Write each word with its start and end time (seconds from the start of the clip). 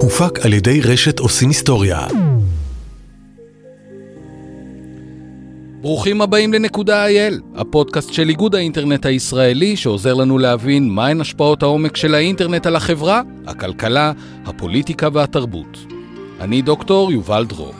הופק 0.00 0.38
על 0.44 0.52
ידי 0.52 0.80
רשת 0.80 1.18
עושים 1.18 1.48
היסטוריה. 1.48 2.06
ברוכים 5.80 6.20
הבאים 6.22 6.52
לנקודה 6.52 7.06
אייל, 7.06 7.40
הפודקאסט 7.54 8.12
של 8.12 8.28
איגוד 8.28 8.54
האינטרנט 8.54 9.06
הישראלי 9.06 9.76
שעוזר 9.76 10.14
לנו 10.14 10.38
להבין 10.38 10.88
מהן 10.88 11.20
השפעות 11.20 11.62
העומק 11.62 11.96
של 11.96 12.14
האינטרנט 12.14 12.66
על 12.66 12.76
החברה, 12.76 13.22
הכלכלה, 13.46 14.12
הפוליטיקה 14.44 15.08
והתרבות. 15.12 15.78
אני 16.40 16.62
דוקטור 16.62 17.12
יובל 17.12 17.46
דרור. 17.46 17.74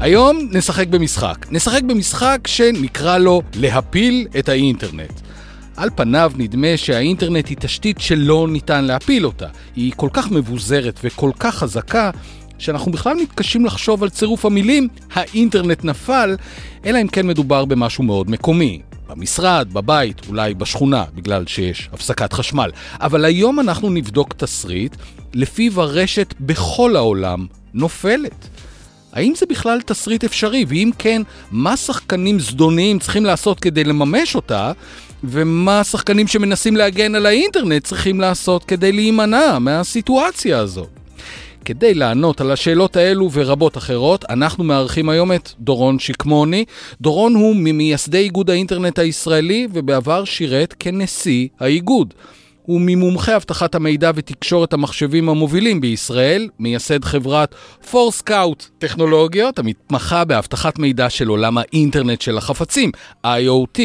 היום 0.00 0.38
נשחק 0.52 0.88
במשחק. 0.88 1.46
נשחק 1.50 1.82
במשחק 1.82 2.38
שנקרא 2.46 3.18
לו 3.18 3.42
להפיל 3.54 4.26
את 4.38 4.48
האינטרנט. 4.48 5.21
על 5.76 5.90
פניו 5.94 6.32
נדמה 6.36 6.76
שהאינטרנט 6.76 7.48
היא 7.48 7.56
תשתית 7.60 8.00
שלא 8.00 8.46
ניתן 8.50 8.84
להפיל 8.84 9.26
אותה. 9.26 9.46
היא 9.76 9.92
כל 9.96 10.08
כך 10.12 10.30
מבוזרת 10.30 11.00
וכל 11.04 11.30
כך 11.38 11.54
חזקה, 11.54 12.10
שאנחנו 12.58 12.92
בכלל 12.92 13.16
מתקשים 13.16 13.64
לחשוב 13.64 14.02
על 14.02 14.10
צירוף 14.10 14.44
המילים 14.44 14.88
האינטרנט 15.12 15.84
נפל, 15.84 16.36
אלא 16.84 17.02
אם 17.02 17.08
כן 17.08 17.26
מדובר 17.26 17.64
במשהו 17.64 18.04
מאוד 18.04 18.30
מקומי. 18.30 18.82
במשרד, 19.08 19.68
בבית, 19.72 20.28
אולי 20.28 20.54
בשכונה, 20.54 21.04
בגלל 21.14 21.46
שיש 21.46 21.88
הפסקת 21.92 22.32
חשמל. 22.32 22.70
אבל 23.00 23.24
היום 23.24 23.60
אנחנו 23.60 23.90
נבדוק 23.90 24.32
תסריט 24.32 24.96
לפיו 25.34 25.80
הרשת 25.80 26.34
בכל 26.40 26.96
העולם 26.96 27.46
נופלת. 27.74 28.48
האם 29.12 29.32
זה 29.36 29.46
בכלל 29.46 29.80
תסריט 29.80 30.24
אפשרי? 30.24 30.64
ואם 30.68 30.90
כן, 30.98 31.22
מה 31.50 31.76
שחקנים 31.76 32.40
זדוניים 32.40 32.98
צריכים 32.98 33.24
לעשות 33.24 33.60
כדי 33.60 33.84
לממש 33.84 34.34
אותה? 34.34 34.72
ומה 35.24 35.80
השחקנים 35.80 36.26
שמנסים 36.26 36.76
להגן 36.76 37.14
על 37.14 37.26
האינטרנט 37.26 37.84
צריכים 37.84 38.20
לעשות 38.20 38.64
כדי 38.64 38.92
להימנע 38.92 39.58
מהסיטואציה 39.58 40.58
הזו? 40.58 40.86
כדי 41.64 41.94
לענות 41.94 42.40
על 42.40 42.50
השאלות 42.50 42.96
האלו 42.96 43.30
ורבות 43.32 43.76
אחרות, 43.76 44.24
אנחנו 44.30 44.64
מארחים 44.64 45.08
היום 45.08 45.32
את 45.32 45.50
דורון 45.60 45.98
שקמוני. 45.98 46.64
דורון 47.00 47.34
הוא 47.34 47.56
ממייסדי 47.56 48.18
איגוד 48.18 48.50
האינטרנט 48.50 48.98
הישראלי, 48.98 49.68
ובעבר 49.72 50.24
שירת 50.24 50.74
כנשיא 50.78 51.48
האיגוד. 51.60 52.14
הוא 52.62 52.80
ממומחי 52.84 53.36
אבטחת 53.36 53.74
המידע 53.74 54.10
ותקשורת 54.14 54.72
המחשבים 54.72 55.28
המובילים 55.28 55.80
בישראל, 55.80 56.48
מייסד 56.58 57.04
חברת 57.04 57.54
פורסקאוט 57.90 58.66
טכנולוגיות, 58.78 59.58
המתמחה 59.58 60.24
באבטחת 60.24 60.78
מידע 60.78 61.10
של 61.10 61.28
עולם 61.28 61.58
האינטרנט 61.58 62.20
של 62.20 62.38
החפצים, 62.38 62.90
IoT. 63.26 63.80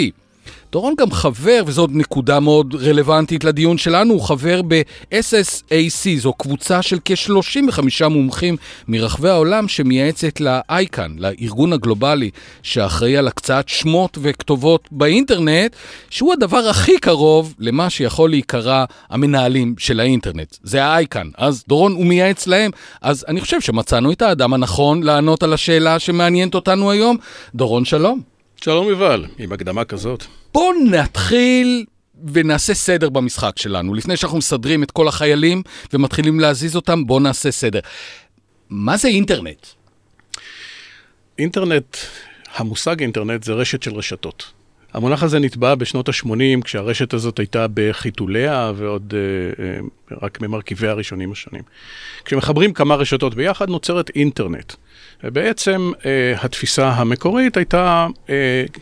דורון 0.72 0.94
גם 0.98 1.12
חבר, 1.12 1.62
וזו 1.66 1.88
נקודה 1.92 2.40
מאוד 2.40 2.76
רלוונטית 2.76 3.44
לדיון 3.44 3.78
שלנו, 3.78 4.14
הוא 4.14 4.22
חבר 4.22 4.62
ב-SSAC, 4.68 6.18
זו 6.18 6.34
קבוצה 6.34 6.82
של 6.82 6.98
כ-35 7.06 8.08
מומחים 8.10 8.58
מרחבי 8.88 9.30
העולם 9.30 9.68
שמייעצת 9.68 10.40
ל-ICAN, 10.40 11.12
לארגון 11.18 11.74
הגלובלי 11.74 12.30
שאחראי 12.64 13.18
על 13.18 13.28
הקצאת 13.28 13.70
שמות 13.70 14.18
וכתובות 14.22 14.88
באינטרנט, 14.92 15.76
שהוא 16.10 16.34
הדבר 16.34 16.70
הכי 16.70 17.00
קרוב 17.00 17.54
למה 17.60 17.90
שיכול 17.90 18.30
להיקרא 18.30 18.86
המנהלים 19.10 19.76
של 19.78 20.00
האינטרנט. 20.00 20.56
זה 20.64 20.84
ה-ICAN. 20.84 21.28
אז 21.38 21.64
דורון 21.68 21.94
הוא 21.94 22.06
מייעץ 22.06 22.48
להם, 22.48 22.72
אז 23.02 23.26
אני 23.28 23.42
חושב 23.42 23.62
שמצאנו 23.62 24.12
את 24.12 24.22
האדם 24.22 24.54
הנכון 24.54 25.04
לענות 25.04 25.44
על 25.44 25.54
השאלה 25.54 26.00
שמעניינת 26.00 26.56
אותנו 26.56 26.92
היום. 26.92 27.18
דורון, 27.56 27.86
שלום. 27.86 28.37
שלום 28.62 28.90
יובל, 28.90 29.26
עם 29.40 29.52
הקדמה 29.52 29.86
כזאת. 29.86 30.24
בואו 30.54 30.72
נתחיל 30.92 31.86
ונעשה 32.34 32.74
סדר 32.74 33.10
במשחק 33.10 33.54
שלנו. 33.58 33.94
לפני 33.94 34.18
שאנחנו 34.18 34.38
מסדרים 34.38 34.84
את 34.84 34.92
כל 34.92 35.08
החיילים 35.08 35.62
ומתחילים 35.94 36.40
להזיז 36.40 36.76
אותם, 36.76 37.08
בואו 37.08 37.20
נעשה 37.20 37.52
סדר. 37.52 37.80
מה 38.70 38.98
זה 38.98 39.08
אינטרנט? 39.08 39.68
אינטרנט, 41.40 41.98
המושג 42.56 43.02
אינטרנט 43.02 43.44
זה 43.44 43.54
רשת 43.54 43.84
של 43.84 43.94
רשתות. 43.94 44.52
המונח 44.94 45.24
הזה 45.24 45.40
נטבע 45.40 45.76
בשנות 45.76 46.10
ה-80, 46.10 46.62
כשהרשת 46.64 47.14
הזאת 47.14 47.40
הייתה 47.40 47.66
בחיתוליה 47.74 48.72
ועוד 48.76 49.14
uh, 49.14 50.12
uh, 50.12 50.16
רק 50.22 50.42
ממרכיביה 50.42 50.92
הראשונים 50.92 51.32
השונים. 51.32 51.62
כשמחברים 52.26 52.74
כמה 52.74 52.96
רשתות 52.96 53.36
ביחד, 53.36 53.70
נוצרת 53.70 54.10
אינטרנט. 54.16 54.74
ובעצם 55.24 55.92
uh, 55.96 56.06
התפיסה 56.46 56.90
המקורית 56.90 57.58
הייתה 57.58 58.08
uh, 58.26 58.30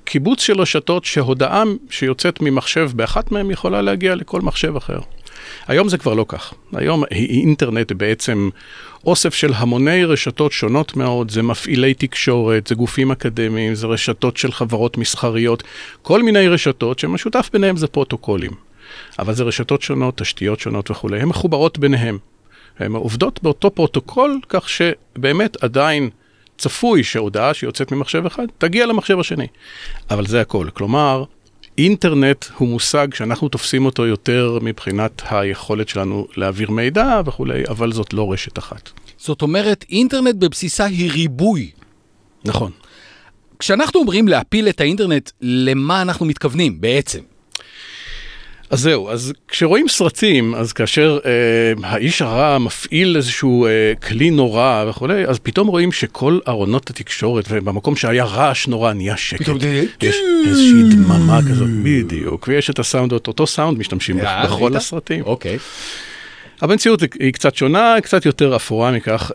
קיבוץ 0.04 0.42
של 0.42 0.62
רשתות 0.62 1.06
שהודעה 1.06 1.64
שיוצאת 1.90 2.42
ממחשב 2.42 2.90
באחת 2.96 3.32
מהן 3.32 3.52
יכולה 3.52 3.82
להגיע 3.82 4.16
לכל 4.16 4.42
מחשב 4.42 4.76
אחר. 4.76 5.00
היום 5.68 5.90
זה 5.90 5.98
כבר 5.98 6.14
לא 6.14 6.26
כך. 6.28 6.54
היום 6.74 7.04
אינטרנט 7.12 7.92
בעצם 7.92 8.50
אוסף 9.06 9.34
של 9.34 9.52
המוני 9.56 10.06
רשתות 10.06 10.52
שונות 10.52 10.96
מאוד, 10.96 11.32
זה 11.32 11.44
מפעילי 11.44 11.94
תקשורת, 11.94 12.68
זה 12.68 12.76
גופים 12.76 13.12
אקדמיים, 13.12 13.76
זה 13.76 13.88
רשתות 13.88 14.38
של 14.38 14.52
חברות 14.52 14.98
מסחריות, 14.98 15.64
כל 16.02 16.24
מיני 16.24 16.48
רשתות 16.48 17.00
שמשותף 17.00 17.50
ביניהם 17.54 17.78
זה 17.78 17.88
פרוטוקולים. 17.88 18.52
אבל 19.20 19.34
זה 19.34 19.44
רשתות 19.44 19.82
שונות, 19.82 20.18
תשתיות 20.18 20.60
שונות 20.60 20.92
וכולי, 20.92 21.20
הן 21.20 21.28
מחוברות 21.28 21.80
ביניהן. 21.80 22.18
הן 22.80 22.92
עובדות 22.92 23.44
באותו 23.44 23.72
פרוטוקול, 23.72 24.40
כך 24.50 24.70
שבאמת 24.70 25.64
עדיין 25.64 26.10
צפוי 26.58 27.04
שהודעה 27.04 27.54
שיוצאת 27.54 27.92
ממחשב 27.92 28.26
אחד 28.26 28.46
תגיע 28.58 28.86
למחשב 28.86 29.20
השני. 29.20 29.48
אבל 30.10 30.26
זה 30.26 30.42
הכל. 30.42 30.68
כלומר, 30.74 31.24
אינטרנט 31.78 32.46
הוא 32.58 32.68
מושג 32.68 33.08
שאנחנו 33.14 33.50
תופסים 33.50 33.86
אותו 33.86 34.06
יותר 34.06 34.60
מבחינת 34.62 35.22
היכולת 35.30 35.90
שלנו 35.90 36.28
להעביר 36.38 36.72
מידע 36.72 37.22
וכולי, 37.26 37.64
אבל 37.70 37.92
זאת 37.92 38.14
לא 38.14 38.32
רשת 38.32 38.58
אחת. 38.58 38.90
זאת 39.18 39.42
אומרת, 39.42 39.86
אינטרנט 39.90 40.36
בבסיסה 40.36 40.86
היא 40.86 41.12
ריבוי. 41.12 41.72
נכון. 42.46 42.72
כשאנחנו 43.60 44.00
אומרים 44.00 44.28
להפיל 44.28 44.70
את 44.70 44.82
האינטרנט, 44.82 45.32
למה 45.42 46.02
אנחנו 46.02 46.26
מתכוונים 46.26 46.82
בעצם? 46.82 47.20
אז 48.70 48.80
זהו, 48.80 49.10
אז 49.10 49.34
כשרואים 49.48 49.88
סרטים, 49.88 50.56
אז 50.56 50.74
כאשר 50.74 51.20
אה, 51.26 51.32
האיש 51.84 52.22
הרע 52.22 52.58
מפעיל 52.58 53.16
איזשהו 53.18 53.66
אה, 53.66 53.94
כלי 54.08 54.30
נורא 54.30 54.86
וכולי, 54.90 55.26
אז 55.26 55.40
פתאום 55.40 55.68
רואים 55.68 55.92
שכל 55.92 56.40
ארונות 56.48 56.90
התקשורת, 56.90 57.46
ובמקום 57.50 57.96
שהיה 57.96 58.26
רעש 58.26 58.68
נורא 58.68 58.94
נהיה 58.94 59.18
שקט. 59.18 59.42
פתאום 59.42 59.58
יש 60.02 60.16
איזושהי 60.48 60.84
דממה 60.96 61.40
כזאת, 61.50 61.70
בדיוק, 61.84 62.48
ויש 62.48 62.70
את 62.70 62.80
הסאונד, 62.80 63.12
אותו 63.12 63.48
סאונד 63.48 63.80
משתמשים 63.80 64.18
בכל 64.44 64.76
הסרטים. 64.76 65.24
אוקיי. 65.24 65.58
המציאות 66.62 67.02
היא 67.20 67.34
קצת 67.34 67.56
שונה, 67.56 67.96
קצת 68.02 68.26
יותר 68.26 68.56
אפורה 68.56 68.92
מכך. 68.92 69.32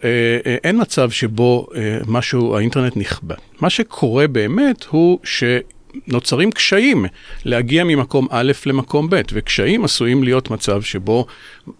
אין 0.64 0.80
מצב 0.80 1.10
שבו 1.10 1.66
משהו, 2.06 2.56
האינטרנט 2.56 2.97
נכבה. 2.97 3.34
מה 3.60 3.70
שקורה 3.70 4.26
באמת 4.26 4.84
הוא 4.91 5.18
ש... 5.24 5.44
נוצרים 6.06 6.52
קשיים 6.52 7.06
להגיע 7.44 7.84
ממקום 7.84 8.26
א' 8.30 8.52
למקום 8.66 9.10
ב', 9.10 9.20
וקשיים 9.32 9.84
עשויים 9.84 10.24
להיות 10.24 10.50
מצב 10.50 10.82
שבו 10.82 11.26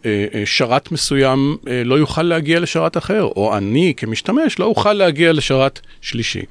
אה, 0.06 0.26
אה, 0.34 0.43
שרת 0.44 0.93
מסוים 0.93 1.56
אה, 1.69 1.84
לא 1.84 1.94
יוכל 1.94 2.22
להגיע 2.22 2.60
לשרת 2.60 2.97
אחר, 2.97 3.22
או 3.22 3.56
אני 3.56 3.94
כמשתמש 3.97 4.59
לא 4.59 4.65
אוכל 4.65 4.93
להגיע 4.93 5.32
לשרת 5.32 5.81
שלישי. 6.00 6.43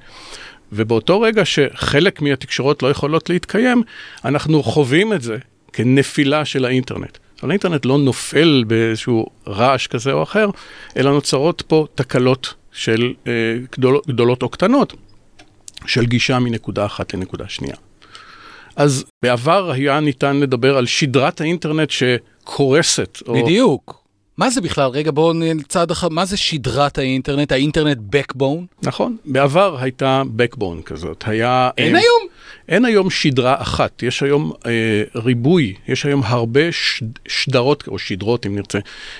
ובאותו 0.72 1.22
רגע 1.22 1.46
שחלק 1.46 2.22
מהתקשורות 2.22 2.84
לא 2.84 2.88
יכולות 2.88 3.30
להתקיים, 3.30 3.84
אנחנו 4.26 4.64
חווים 4.64 5.14
את 5.14 5.22
זה 5.22 5.38
כנפילה 5.74 6.46
של 6.46 6.66
האינטרנט. 6.66 7.18
אבל 7.42 7.52
האינטרנט 7.52 7.86
לא 7.86 7.98
נופל 7.98 8.64
באיזשהו 8.68 9.26
רעש 9.48 9.88
כזה 9.88 10.12
או 10.12 10.24
אחר, 10.24 10.50
אלא 10.98 11.12
נוצרות 11.12 11.64
פה 11.68 11.86
תקלות 11.96 12.54
של 12.72 13.14
גדול, 13.72 14.00
גדולות 14.08 14.44
או 14.44 14.50
קטנות. 14.50 14.94
של 15.86 16.06
גישה 16.06 16.40
מנקודה 16.40 16.86
אחת 16.86 17.14
לנקודה 17.14 17.46
שנייה. 17.48 17.76
אז 18.76 19.06
בעבר 19.24 19.72
היה 19.72 20.00
ניתן 20.00 20.40
לדבר 20.40 20.78
על 20.78 20.86
שדרת 20.86 21.42
האינטרנט 21.42 21.90
שקורסת. 21.90 23.18
בדיוק. 23.28 23.99
מה 24.40 24.50
זה 24.50 24.62
בכלל? 24.62 24.90
רגע, 24.90 25.12
בואו 25.12 25.34
צעד 25.68 25.92
אחד, 25.92 26.12
מה 26.12 26.26
זה 26.26 26.38
שדרת 26.38 26.98
האינטרנט, 26.98 27.52
האינטרנט 27.52 27.98
Backbone? 28.16 28.84
נכון, 28.84 29.18
בעבר 29.26 29.78
הייתה 29.80 30.24
Backbone 30.38 30.84
כזאת, 30.86 31.24
היה... 31.28 31.70
אין 31.78 31.96
אה, 31.96 32.02
היום? 32.02 32.22
אין 32.70 32.86
היום 32.86 33.10
שדרה 33.10 33.56
אחת, 33.62 34.04
יש 34.04 34.24
היום 34.24 34.52
אה, 34.66 34.72
ריבוי, 35.16 35.74
יש 35.88 36.06
היום 36.06 36.22
הרבה 36.26 36.72
ש, 36.72 37.04
שדרות, 37.28 37.84
או 37.88 38.00
שדרות 38.00 38.46
אם 38.46 38.56
נרצה, 38.56 38.80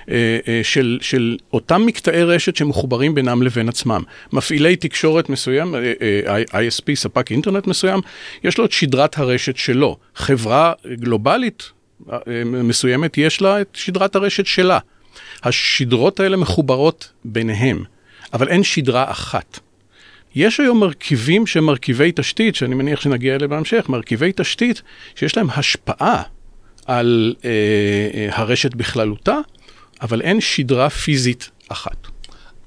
אה, 0.10 0.38
אה, 0.48 0.60
של, 0.64 0.98
של 1.02 1.38
אותם 1.54 1.86
מקטעי 1.86 2.24
רשת 2.24 2.56
שמחוברים 2.56 3.16
בינם 3.16 3.44
לבין 3.44 3.70
עצמם. 3.70 4.04
מפעילי 4.34 4.76
תקשורת 4.76 5.30
מסוים, 5.30 5.76
אה, 5.76 5.94
אה, 6.28 6.68
ISP, 6.68 6.96
ספק 6.96 7.32
אינטרנט 7.32 7.68
מסוים, 7.68 8.00
יש 8.44 8.58
לו 8.58 8.66
את 8.66 8.72
שדרת 8.72 9.18
הרשת 9.18 9.58
שלו. 9.58 9.98
חברה 10.16 10.74
גלובלית 10.94 11.72
אה, 12.12 12.18
מסוימת, 12.46 13.18
יש 13.18 13.42
לה 13.42 13.62
את 13.62 13.68
שדרת 13.74 14.16
הרשת 14.16 14.46
שלה. 14.46 14.80
השדרות 15.44 16.20
האלה 16.20 16.38
מחוברות 16.38 17.12
ביניהם, 17.26 17.84
אבל 18.34 18.48
אין 18.48 18.64
שדרה 18.64 19.12
אחת. 19.12 19.60
יש 20.36 20.60
היום 20.60 20.80
מרכיבים 20.80 21.48
שהם 21.48 21.66
מרכיבי 21.66 22.12
תשתית, 22.16 22.56
שאני 22.56 22.76
מניח 22.76 23.02
שנגיע 23.02 23.36
אליהם 23.36 23.50
בהמשך, 23.50 23.86
מרכיבי 23.90 24.32
תשתית 24.36 24.82
שיש 25.16 25.38
להם 25.38 25.48
השפעה 25.50 26.24
על 26.86 27.36
אה, 27.46 27.50
אה, 28.14 28.28
הרשת 28.32 28.76
בכללותה, 28.76 29.38
אבל 30.02 30.22
אין 30.22 30.42
שדרה 30.42 30.90
פיזית 30.90 31.50
אחת. 31.70 32.08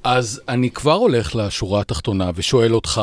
אז 0.04 0.40
אני 0.48 0.70
כבר 0.70 0.92
הולך 0.92 1.36
לשורה 1.36 1.80
התחתונה 1.80 2.30
ושואל 2.34 2.74
אותך, 2.74 3.00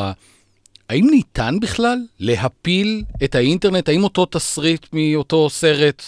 האם 0.90 1.08
ניתן 1.12 1.56
בכלל 1.62 1.98
להפיל 2.20 3.04
את 3.24 3.36
האינטרנט? 3.36 3.90
האם 3.90 4.04
אותו 4.04 4.26
תסריט 4.26 4.86
מאותו 4.94 5.50
סרט 5.50 6.04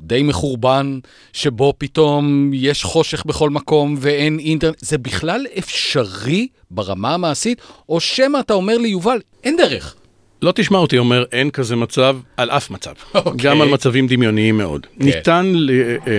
די 0.00 0.22
מחורבן, 0.22 0.98
שבו 1.32 1.74
פתאום 1.78 2.50
יש 2.54 2.84
חושך 2.84 3.24
בכל 3.26 3.50
מקום 3.50 3.96
ואין 3.98 4.38
אינטרנט, 4.38 4.76
זה 4.80 4.98
בכלל 4.98 5.46
אפשרי 5.58 6.48
ברמה 6.70 7.14
המעשית? 7.14 7.60
או 7.88 8.00
שמא 8.00 8.40
אתה 8.40 8.54
אומר 8.54 8.78
לי, 8.78 8.88
יובל, 8.88 9.18
אין 9.44 9.56
דרך. 9.56 9.94
לא 10.42 10.52
תשמע 10.54 10.78
אותי 10.78 10.98
אומר 10.98 11.24
אין 11.32 11.50
כזה 11.50 11.76
מצב 11.76 12.16
על 12.36 12.50
אף 12.50 12.70
מצב, 12.70 12.92
אוקיי. 13.14 13.32
okay. 13.32 13.42
גם 13.42 13.60
על 13.60 13.68
מצבים 13.68 14.06
דמיוניים 14.06 14.56
מאוד. 14.56 14.86
כן. 14.98 15.04
ניתן 15.04 15.52
ל, 15.54 15.70
אה, 15.70 16.12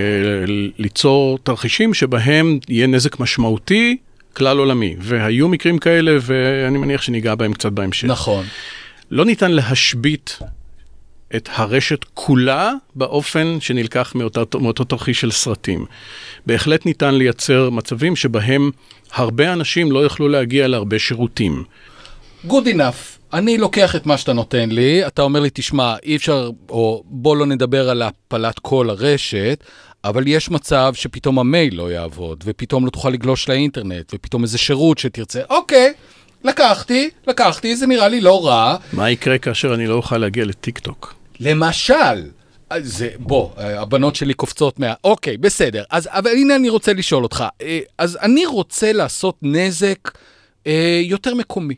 ליצור 0.77 1.37
תרחישים 1.43 1.93
שבהם 1.93 2.59
יהיה 2.69 2.87
נזק 2.87 3.19
משמעותי 3.19 3.97
כלל 4.33 4.57
עולמי, 4.57 4.95
והיו 4.99 5.47
מקרים 5.47 5.77
כאלה 5.77 6.17
ואני 6.21 6.77
מניח 6.77 7.01
שניגע 7.01 7.35
בהם 7.35 7.53
קצת 7.53 7.71
בהמשך. 7.71 8.07
נכון. 8.07 8.45
לא 9.11 9.25
ניתן 9.25 9.51
להשבית 9.51 10.39
את 11.35 11.49
הרשת 11.53 12.05
כולה 12.13 12.71
באופן 12.95 13.57
שנלקח 13.59 14.11
מאותו, 14.15 14.59
מאותו 14.59 14.83
תרחיש 14.83 15.21
של 15.21 15.31
סרטים. 15.31 15.85
בהחלט 16.45 16.85
ניתן 16.85 17.15
לייצר 17.15 17.69
מצבים 17.69 18.15
שבהם 18.15 18.71
הרבה 19.13 19.53
אנשים 19.53 19.91
לא 19.91 19.99
יוכלו 19.99 20.27
להגיע 20.27 20.67
להרבה 20.67 20.99
שירותים. 20.99 21.63
Good 22.47 22.67
enough. 22.75 23.17
אני 23.33 23.57
לוקח 23.57 23.95
את 23.95 24.05
מה 24.05 24.17
שאתה 24.17 24.33
נותן 24.33 24.69
לי, 24.69 25.07
אתה 25.07 25.21
אומר 25.21 25.39
לי, 25.39 25.49
תשמע, 25.53 25.95
אי 26.03 26.15
אפשר, 26.15 26.49
או 26.69 27.03
בוא 27.05 27.37
לא 27.37 27.45
נדבר 27.45 27.89
על 27.89 28.01
הפלת 28.01 28.59
כל 28.59 28.89
הרשת, 28.89 29.63
אבל 30.03 30.27
יש 30.27 30.51
מצב 30.51 30.91
שפתאום 30.95 31.39
המייל 31.39 31.75
לא 31.75 31.91
יעבוד, 31.91 32.43
ופתאום 32.47 32.85
לא 32.85 32.89
תוכל 32.89 33.09
לגלוש 33.09 33.49
לאינטרנט, 33.49 34.11
ופתאום 34.15 34.43
איזה 34.43 34.57
שירות 34.57 34.97
שתרצה, 34.97 35.41
אוקיי, 35.49 35.93
לקחתי, 36.43 37.09
לקחתי, 37.27 37.75
זה 37.75 37.87
נראה 37.87 38.07
לי 38.07 38.21
לא 38.21 38.45
רע. 38.45 38.75
מה 38.93 39.09
יקרה 39.09 39.37
כאשר 39.37 39.73
אני 39.73 39.87
לא 39.87 39.93
אוכל 39.93 40.17
להגיע 40.17 40.45
לטיק 40.45 40.79
טוק? 40.79 41.16
למשל, 41.39 42.29
זה, 42.79 43.09
בוא, 43.19 43.49
הבנות 43.57 44.15
שלי 44.15 44.33
קופצות 44.33 44.79
מה... 44.79 44.93
אוקיי, 45.03 45.37
בסדר. 45.37 45.83
אז, 45.89 46.09
אבל 46.11 46.31
הנה 46.31 46.55
אני 46.55 46.69
רוצה 46.69 46.93
לשאול 46.93 47.23
אותך. 47.23 47.45
אה, 47.61 47.79
אז 47.97 48.17
אני 48.21 48.45
רוצה 48.45 48.93
לעשות 48.93 49.37
נזק 49.41 50.11
אה, 50.67 51.01
יותר 51.03 51.35
מקומי. 51.35 51.75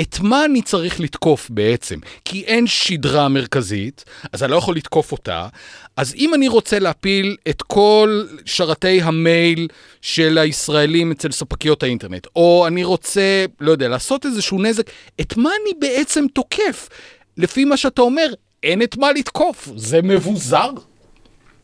את 0.00 0.20
מה 0.20 0.44
אני 0.44 0.62
צריך 0.62 1.00
לתקוף 1.00 1.50
בעצם? 1.50 1.98
כי 2.24 2.44
אין 2.44 2.66
שדרה 2.66 3.28
מרכזית, 3.28 4.04
אז 4.32 4.42
אני 4.42 4.52
לא 4.52 4.56
יכול 4.56 4.76
לתקוף 4.76 5.12
אותה. 5.12 5.48
אז 5.96 6.14
אם 6.14 6.34
אני 6.34 6.48
רוצה 6.48 6.78
להפיל 6.78 7.36
את 7.48 7.62
כל 7.62 8.24
שרתי 8.44 9.02
המייל 9.02 9.68
של 10.00 10.38
הישראלים 10.38 11.12
אצל 11.12 11.32
ספקיות 11.32 11.82
האינטרנט, 11.82 12.26
או 12.36 12.66
אני 12.66 12.84
רוצה, 12.84 13.44
לא 13.60 13.70
יודע, 13.70 13.88
לעשות 13.88 14.26
איזשהו 14.26 14.62
נזק, 14.62 14.90
את 15.20 15.36
מה 15.36 15.50
אני 15.62 15.88
בעצם 15.88 16.24
תוקף? 16.34 16.88
לפי 17.36 17.64
מה 17.64 17.76
שאתה 17.76 18.02
אומר, 18.02 18.26
אין 18.66 18.82
את 18.82 18.96
מה 18.96 19.12
לתקוף, 19.12 19.68
זה 19.76 20.02
מבוזר. 20.02 20.70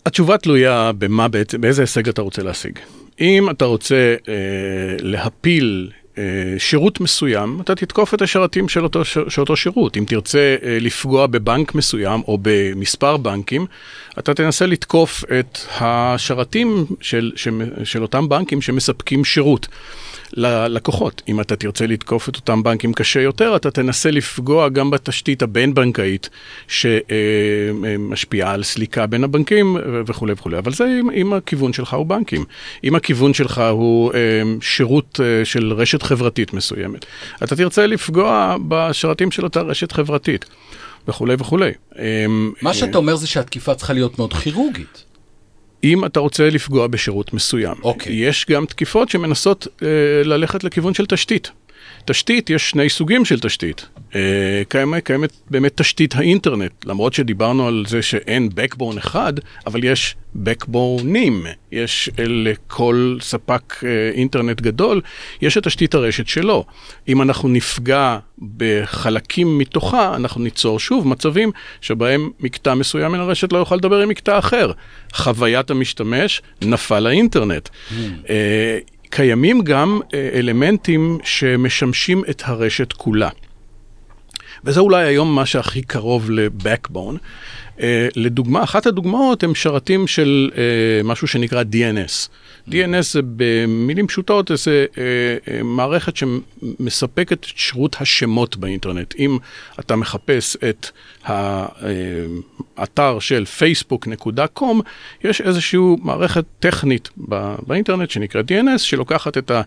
התשובה 0.06 0.38
תלויה 0.38 0.92
במה 0.98 1.28
בעצם, 1.28 1.60
באיזה 1.60 1.82
הישג 1.82 2.08
אתה 2.08 2.22
רוצה 2.22 2.42
להשיג. 2.42 2.78
אם 3.20 3.50
אתה 3.50 3.64
רוצה 3.64 4.14
אה, 4.28 4.34
להפיל 5.00 5.90
אה, 6.18 6.22
שירות 6.58 7.00
מסוים, 7.00 7.60
אתה 7.60 7.74
תתקוף 7.74 8.14
את 8.14 8.22
השרתים 8.22 8.68
של 8.68 8.84
אותו, 8.84 9.04
של 9.04 9.40
אותו 9.40 9.56
שירות. 9.56 9.96
אם 9.96 10.04
תרצה 10.06 10.56
אה, 10.62 10.78
לפגוע 10.80 11.26
בבנק 11.26 11.74
מסוים 11.74 12.22
או 12.28 12.38
במספר 12.42 13.16
בנקים, 13.16 13.66
אתה 14.18 14.34
תנסה 14.34 14.66
לתקוף 14.66 15.24
את 15.38 15.58
השרתים 15.80 16.86
של, 17.00 17.32
של, 17.36 17.70
של 17.84 18.02
אותם 18.02 18.28
בנקים 18.28 18.62
שמספקים 18.62 19.24
שירות. 19.24 19.68
ללקוחות. 20.32 21.22
אם 21.28 21.40
אתה 21.40 21.56
תרצה 21.56 21.86
לתקוף 21.86 22.28
את 22.28 22.36
אותם 22.36 22.62
בנקים 22.62 22.92
קשה 22.92 23.20
יותר, 23.20 23.56
אתה 23.56 23.70
תנסה 23.70 24.10
לפגוע 24.10 24.68
גם 24.68 24.90
בתשתית 24.90 25.42
הבין-בנקאית 25.42 26.30
שמשפיעה 26.68 28.52
על 28.52 28.62
סליקה 28.62 29.06
בין 29.06 29.24
הבנקים 29.24 29.76
וכולי 30.06 30.32
וכולי. 30.32 30.58
אבל 30.58 30.72
זה 30.72 30.84
אם, 31.00 31.10
אם 31.10 31.32
הכיוון 31.32 31.72
שלך 31.72 31.94
הוא 31.94 32.06
בנקים. 32.06 32.44
אם 32.84 32.94
הכיוון 32.94 33.34
שלך 33.34 33.62
הוא 33.70 34.12
שירות 34.60 35.20
של 35.44 35.72
רשת 35.72 36.02
חברתית 36.02 36.52
מסוימת, 36.52 37.06
אתה 37.44 37.56
תרצה 37.56 37.86
לפגוע 37.86 38.56
בשרתים 38.68 39.30
של 39.30 39.44
אותה 39.44 39.60
רשת 39.60 39.92
חברתית. 39.92 40.44
וכולי 41.08 41.34
וכולי. 41.38 41.70
מה 42.62 42.74
שאתה 42.74 42.98
אומר 42.98 43.16
זה 43.16 43.26
שהתקיפה 43.26 43.74
צריכה 43.74 43.92
להיות 43.92 44.18
מאוד 44.18 44.32
כירורגית. 44.32 45.04
אם 45.84 46.04
אתה 46.04 46.20
רוצה 46.20 46.50
לפגוע 46.50 46.86
בשירות 46.86 47.32
מסוים. 47.32 47.74
אוקיי. 47.82 48.12
יש 48.12 48.46
גם 48.50 48.66
תקיפות 48.66 49.08
שמנסות 49.08 49.66
אה, 49.82 49.88
ללכת 50.24 50.64
לכיוון 50.64 50.94
של 50.94 51.06
תשתית. 51.06 51.50
תשתית, 52.04 52.50
יש 52.50 52.70
שני 52.70 52.88
סוגים 52.88 53.24
של 53.24 53.40
תשתית. 53.40 53.86
אה, 54.14 54.20
קיימת, 54.68 55.04
קיימת 55.04 55.32
באמת 55.50 55.80
תשתית 55.80 56.14
האינטרנט, 56.14 56.72
למרות 56.86 57.12
שדיברנו 57.12 57.66
על 57.66 57.84
זה 57.88 58.02
שאין 58.02 58.48
backbone 58.56 58.98
אחד, 58.98 59.32
אבל 59.66 59.84
יש 59.84 60.16
backboneים. 60.36 61.46
יש 61.72 62.10
לכל 62.18 63.16
ספק 63.20 63.84
אה, 63.84 64.10
אינטרנט 64.14 64.60
גדול, 64.60 65.00
יש 65.42 65.58
את 65.58 65.64
תשתית 65.64 65.94
הרשת 65.94 66.28
שלו. 66.28 66.64
אם 67.08 67.22
אנחנו 67.22 67.48
נפגע 67.48 68.18
בחלקים 68.56 69.58
מתוכה, 69.58 70.16
אנחנו 70.16 70.40
ניצור 70.40 70.80
שוב 70.80 71.08
מצבים 71.08 71.50
שבהם 71.80 72.30
מקטע 72.40 72.74
מסוים 72.74 73.12
מן 73.12 73.20
הרשת 73.20 73.52
לא 73.52 73.58
יוכל 73.58 73.76
לדבר 73.76 74.00
עם 74.00 74.08
מקטע 74.08 74.38
אחר. 74.38 74.72
חוויית 75.14 75.70
המשתמש 75.70 76.42
נפל 76.62 77.00
לאינטרנט. 77.00 77.68
Mm. 77.68 77.92
קיימים 79.14 79.60
גם 79.64 80.00
אה, 80.14 80.30
אלמנטים 80.34 81.18
שמשמשים 81.24 82.22
את 82.30 82.42
הרשת 82.44 82.92
כולה. 82.92 83.28
וזה 84.64 84.80
אולי 84.80 85.04
היום 85.04 85.34
מה 85.34 85.46
שהכי 85.46 85.82
קרוב 85.82 86.30
ל-Backbone. 86.30 87.16
Uh, 87.78 87.82
לדוגמה, 88.16 88.62
אחת 88.62 88.86
הדוגמאות 88.86 89.42
הם 89.42 89.54
שרתים 89.54 90.06
של 90.06 90.50
uh, 90.52 90.56
משהו 91.06 91.26
שנקרא 91.26 91.62
DNS. 91.62 92.28
DNS 92.70 93.02
זה 93.12 93.20
במילים 93.36 94.06
פשוטות, 94.06 94.50
זה 94.54 94.86
uh, 94.90 94.94
uh, 94.94 95.62
מערכת 95.62 96.12
שמספקת 96.16 97.32
את 97.32 97.44
שירות 97.44 97.96
השמות 98.00 98.56
באינטרנט. 98.56 99.14
אם 99.18 99.38
אתה 99.80 99.96
מחפש 99.96 100.56
את 100.56 100.86
האתר 101.24 103.18
של 103.18 103.44
facebook.com, 103.58 104.64
יש 105.24 105.40
איזושהי 105.40 105.80
מערכת 106.02 106.44
טכנית 106.60 107.10
באינטרנט 107.66 108.10
שנקראת 108.10 108.50
DNS, 108.50 108.78
שלוקחת 108.78 109.38
את 109.38 109.50
ה... 109.50 109.62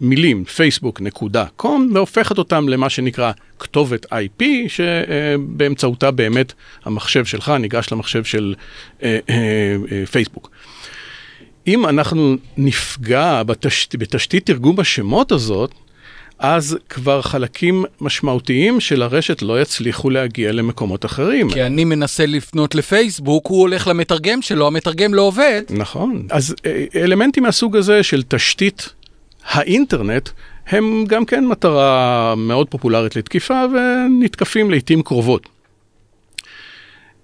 מילים 0.00 0.44
facebook.com 0.56 1.94
והופכת 1.94 2.38
אותם 2.38 2.68
למה 2.68 2.90
שנקרא 2.90 3.32
כתובת 3.58 4.06
IP, 4.12 4.44
שבאמצעותה 4.68 6.10
באמת 6.10 6.52
המחשב 6.84 7.24
שלך 7.24 7.48
ניגש 7.48 7.92
למחשב 7.92 8.24
של 8.24 8.54
אה, 9.02 9.18
אה, 9.28 9.76
אה, 9.92 10.06
פייסבוק. 10.06 10.50
אם 11.66 11.86
אנחנו 11.86 12.36
נפגע 12.56 13.42
בתשת, 13.42 13.96
בתשתית 13.96 14.46
תרגום 14.46 14.80
השמות 14.80 15.32
הזאת, 15.32 15.70
אז 16.38 16.78
כבר 16.88 17.22
חלקים 17.22 17.84
משמעותיים 18.00 18.80
של 18.80 19.02
הרשת 19.02 19.42
לא 19.42 19.62
יצליחו 19.62 20.10
להגיע 20.10 20.52
למקומות 20.52 21.04
אחרים. 21.04 21.50
כי 21.50 21.62
אני 21.62 21.84
מנסה 21.84 22.26
לפנות 22.26 22.74
לפייסבוק, 22.74 23.46
הוא 23.46 23.60
הולך 23.60 23.86
למתרגם 23.86 24.42
שלו, 24.42 24.66
המתרגם 24.66 25.14
לא 25.14 25.22
עובד. 25.22 25.62
נכון. 25.70 26.26
אז 26.30 26.54
אלמנטים 26.96 27.42
מהסוג 27.42 27.76
הזה 27.76 28.02
של 28.02 28.22
תשתית 28.22 28.88
האינטרנט 29.48 30.28
הם 30.66 31.04
גם 31.08 31.24
כן 31.24 31.46
מטרה 31.46 32.34
מאוד 32.36 32.68
פופולרית 32.68 33.16
לתקיפה 33.16 33.64
ונתקפים 33.64 34.70
לעיתים 34.70 35.02
קרובות. 35.02 35.48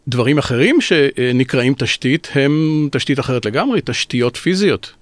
דברים 0.09 0.39
אחרים 0.39 0.81
שנקראים 0.81 1.75
תשתית 1.79 2.29
הם 2.35 2.89
תשתית 2.93 3.21
אחרת 3.21 3.47
לגמרי, 3.47 3.81
תשתיות 3.85 4.37
פיזיות. 4.37 4.93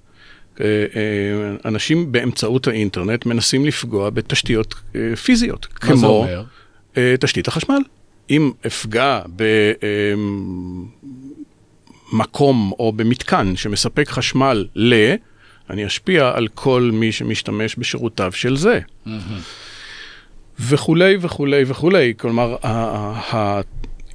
אה, 0.60 0.66
אה, 0.66 1.54
אנשים 1.64 2.12
באמצעות 2.12 2.66
האינטרנט 2.66 3.26
מנסים 3.26 3.66
לפגוע 3.66 4.10
בתשתיות 4.10 4.74
אה, 4.94 5.16
פיזיות. 5.16 5.66
כמו 5.66 6.06
אומר? 6.06 6.42
תשתית 7.20 7.48
החשמל. 7.48 7.82
אם 8.30 8.50
אפגע 8.66 9.20
במקום 12.12 12.72
או 12.78 12.92
במתקן 12.92 13.56
שמספק 13.56 14.08
חשמל 14.08 14.66
ל... 14.74 14.94
אני 15.70 15.86
אשפיע 15.86 16.32
על 16.34 16.48
כל 16.48 16.90
מי 16.92 17.12
שמשתמש 17.12 17.76
בשירותיו 17.76 18.32
של 18.32 18.56
זה. 18.56 18.80
Mm-hmm. 19.06 19.10
וכולי 20.60 21.16
וכולי 21.20 21.62
וכולי. 21.66 22.14
כלומר, 22.16 22.56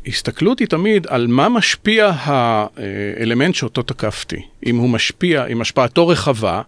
ההסתכלות 0.06 0.60
היא 0.60 0.68
תמיד 0.68 1.08
על 1.08 1.28
מה 1.28 1.50
משפיע 1.50 2.12
האלמנט 2.16 3.56
שאותו 3.56 3.84
תקפתי. 3.84 4.42
אם 4.66 4.78
הוא 4.78 4.90
משפיע, 4.90 5.46
אם 5.46 5.62
השפעתו 5.62 6.08
רחבה, 6.08 6.62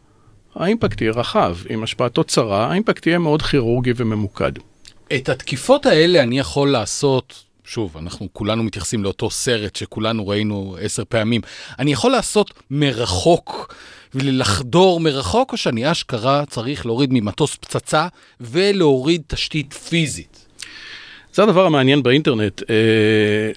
האימפקט 0.55 1.01
יהיה 1.01 1.11
רחב. 1.11 1.57
אם 1.69 1.83
השפעתו 1.83 2.23
צרה, 2.23 2.67
האימפקט 2.71 3.07
יהיה 3.07 3.19
מאוד 3.19 3.41
כירורגי 3.41 3.93
וממוקד. 3.95 4.51
את 5.15 5.29
התקיפות 5.29 5.85
האלה 5.85 6.23
אני 6.23 6.39
יכול 6.39 6.71
לעשות, 6.71 7.43
שוב, 7.63 7.97
אנחנו 7.97 8.27
כולנו 8.33 8.63
מתייחסים 8.63 9.03
לאותו 9.03 9.29
סרט 9.29 9.75
שכולנו 9.75 10.27
ראינו 10.27 10.77
עשר 10.81 11.03
פעמים, 11.09 11.41
אני 11.79 11.91
יכול 11.91 12.11
לעשות 12.11 12.53
מרחוק 12.71 13.75
ולחדור 14.15 14.99
מרחוק, 14.99 15.51
או 15.51 15.57
שאני 15.57 15.91
אשכרה 15.91 16.45
צריך 16.45 16.85
להוריד 16.85 17.09
ממטוס 17.13 17.55
פצצה 17.55 18.07
ולהוריד 18.41 19.21
תשתית 19.27 19.73
פיזית? 19.73 20.45
זה 21.33 21.43
הדבר 21.43 21.65
המעניין 21.65 22.03
באינטרנט. 22.03 22.61
אה, 22.69 22.75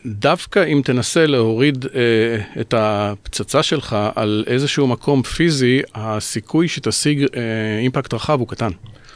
דווקא 0.06 0.64
אם 0.72 0.80
תנסה 0.84 1.26
להוריד 1.26 1.86
אה, 1.94 2.60
את 2.60 2.74
הפצצה 2.76 3.62
שלך 3.62 3.96
על 4.14 4.44
איזשהו 4.46 4.86
מקום 4.86 5.22
פיזי, 5.22 5.80
הסיכוי 5.94 6.68
שתשיג 6.68 7.22
אה, 7.22 7.28
אימפקט 7.82 8.14
רחב 8.14 8.40
הוא 8.40 8.48
קטן. 8.48 8.70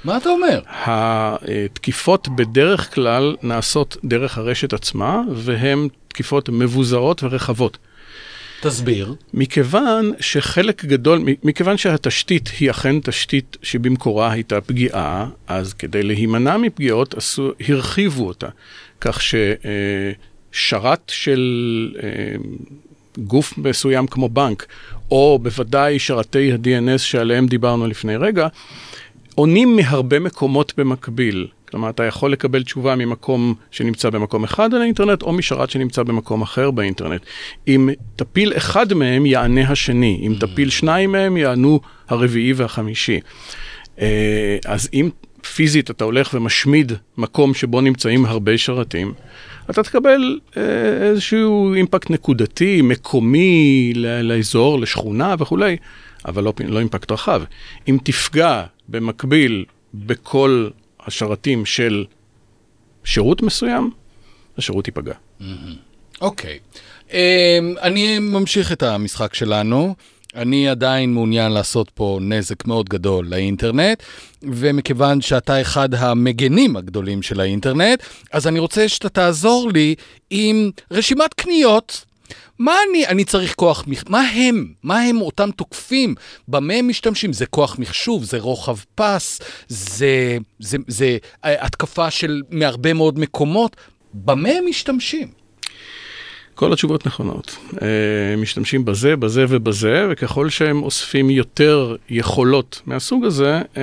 מה 0.04 0.16
אתה 0.16 0.28
אומר? 0.28 0.60
התקיפות 0.84 2.28
בדרך 2.28 2.94
כלל 2.94 3.36
נעשות 3.42 3.96
דרך 4.04 4.38
הרשת 4.38 4.72
עצמה, 4.72 5.20
והן 5.34 5.88
תקיפות 6.08 6.48
מבוזרות 6.48 7.22
ורחבות. 7.22 7.78
תסביר. 8.60 9.14
מכיוון 9.34 10.12
שחלק 10.20 10.84
גדול, 10.84 11.24
מכיוון 11.44 11.76
שהתשתית 11.76 12.50
היא 12.60 12.70
אכן 12.70 13.00
תשתית 13.00 13.56
שבמקורה 13.62 14.32
הייתה 14.32 14.60
פגיעה, 14.60 15.28
אז 15.46 15.72
כדי 15.72 16.02
להימנע 16.02 16.56
מפגיעות 16.56 17.14
עשו, 17.14 17.52
הרחיבו 17.68 18.26
אותה. 18.26 18.48
כך 19.00 19.20
ששרת 19.22 21.12
של 21.14 21.40
אה, 22.02 22.08
גוף 23.18 23.58
מסוים 23.58 24.06
כמו 24.06 24.28
בנק, 24.28 24.66
או 25.10 25.38
בוודאי 25.42 25.98
שרתי 25.98 26.52
ה-DNS 26.52 26.98
שעליהם 26.98 27.46
דיברנו 27.46 27.86
לפני 27.86 28.16
רגע, 28.16 28.48
עונים 29.34 29.76
מהרבה 29.76 30.18
מקומות 30.18 30.72
במקביל. 30.76 31.46
כלומר, 31.70 31.90
אתה 31.90 32.04
יכול 32.04 32.32
לקבל 32.32 32.62
תשובה 32.62 32.96
ממקום 32.96 33.54
שנמצא 33.70 34.10
במקום 34.10 34.44
אחד 34.44 34.74
על 34.74 34.82
האינטרנט, 34.82 35.22
או 35.22 35.32
משרת 35.32 35.70
שנמצא 35.70 36.02
במקום 36.02 36.42
אחר 36.42 36.70
באינטרנט. 36.70 37.20
אם 37.68 37.88
תפיל 38.16 38.52
אחד 38.56 38.94
מהם, 38.94 39.26
יענה 39.26 39.70
השני. 39.70 40.20
אם 40.26 40.32
mm. 40.32 40.40
תפיל 40.40 40.70
שניים 40.70 41.12
מהם, 41.12 41.36
יענו 41.36 41.80
הרביעי 42.08 42.52
והחמישי. 42.52 43.20
אה, 44.00 44.56
אז 44.66 44.88
אם 44.94 45.10
פיזית 45.54 45.90
אתה 45.90 46.04
הולך 46.04 46.34
ומשמיד 46.34 46.92
מקום 47.18 47.54
שבו 47.54 47.80
נמצאים 47.80 48.26
הרבה 48.26 48.58
שרתים, 48.58 49.12
אתה 49.70 49.82
תקבל 49.82 50.38
אה, 50.56 50.62
איזשהו 51.02 51.74
אימפקט 51.74 52.10
נקודתי, 52.10 52.82
מקומי, 52.82 53.92
לאזור, 54.22 54.80
לשכונה 54.80 55.34
וכולי, 55.38 55.76
אבל 56.26 56.44
לא, 56.44 56.52
לא 56.68 56.78
אימפקט 56.78 57.12
רחב. 57.12 57.42
אם 57.88 57.98
תפגע 58.04 58.62
במקביל 58.88 59.64
בכל 59.94 60.68
השרתים 61.06 61.66
של 61.66 62.04
שירות 63.04 63.42
מסוים, 63.42 63.90
השירות 64.58 64.86
ייפגע. 64.86 65.14
אוקיי. 66.20 66.58
Okay. 66.58 67.12
אמ, 67.12 67.74
um, 67.76 67.80
אני 67.82 68.18
ממשיך 68.18 68.72
את 68.72 68.82
המשחק 68.82 69.34
שלנו. 69.34 69.94
אני 70.34 70.68
עדיין 70.68 71.14
מעוניין 71.14 71.52
לעשות 71.52 71.90
פה 71.90 72.18
נזק 72.22 72.66
מאוד 72.66 72.88
גדול 72.88 73.26
לאינטרנט, 73.28 74.02
ומכיוון 74.42 75.20
שאתה 75.20 75.60
אחד 75.60 75.94
המגנים 75.94 76.76
הגדולים 76.76 77.22
של 77.22 77.40
האינטרנט, 77.40 78.02
אז 78.32 78.46
אני 78.46 78.58
רוצה 78.58 78.88
שאתה 78.88 79.08
תעזור 79.08 79.70
לי 79.74 79.94
עם 80.30 80.70
רשימת 80.90 81.34
קניות 81.34 82.04
מה 82.58 82.76
אני, 82.90 83.06
אני 83.06 83.24
צריך 83.24 83.54
כוח, 83.54 83.84
מה 84.08 84.20
הם? 84.20 84.72
מה 84.82 85.00
הם 85.00 85.20
אותם 85.20 85.50
תוקפים? 85.50 86.14
במה 86.48 86.74
הם 86.74 86.88
משתמשים? 86.88 87.32
זה 87.32 87.46
כוח 87.46 87.76
מחשוב, 87.78 88.24
זה 88.24 88.38
רוחב 88.38 88.76
פס, 88.94 89.40
זה, 89.68 90.38
זה, 90.58 90.78
זה 90.88 91.18
אה, 91.44 91.64
התקפה 91.66 92.10
של 92.10 92.42
מהרבה 92.50 92.92
מאוד 92.92 93.18
מקומות. 93.18 93.76
במה 94.14 94.48
הם 94.48 94.64
משתמשים? 94.68 95.45
כל 96.56 96.72
התשובות 96.72 97.06
נכונות. 97.06 97.56
אה, 97.82 98.36
משתמשים 98.36 98.84
בזה, 98.84 99.16
בזה 99.16 99.44
ובזה, 99.48 100.06
וככל 100.10 100.50
שהם 100.50 100.82
אוספים 100.82 101.30
יותר 101.30 101.96
יכולות 102.10 102.82
מהסוג 102.86 103.24
הזה, 103.24 103.60
אה, 103.76 103.82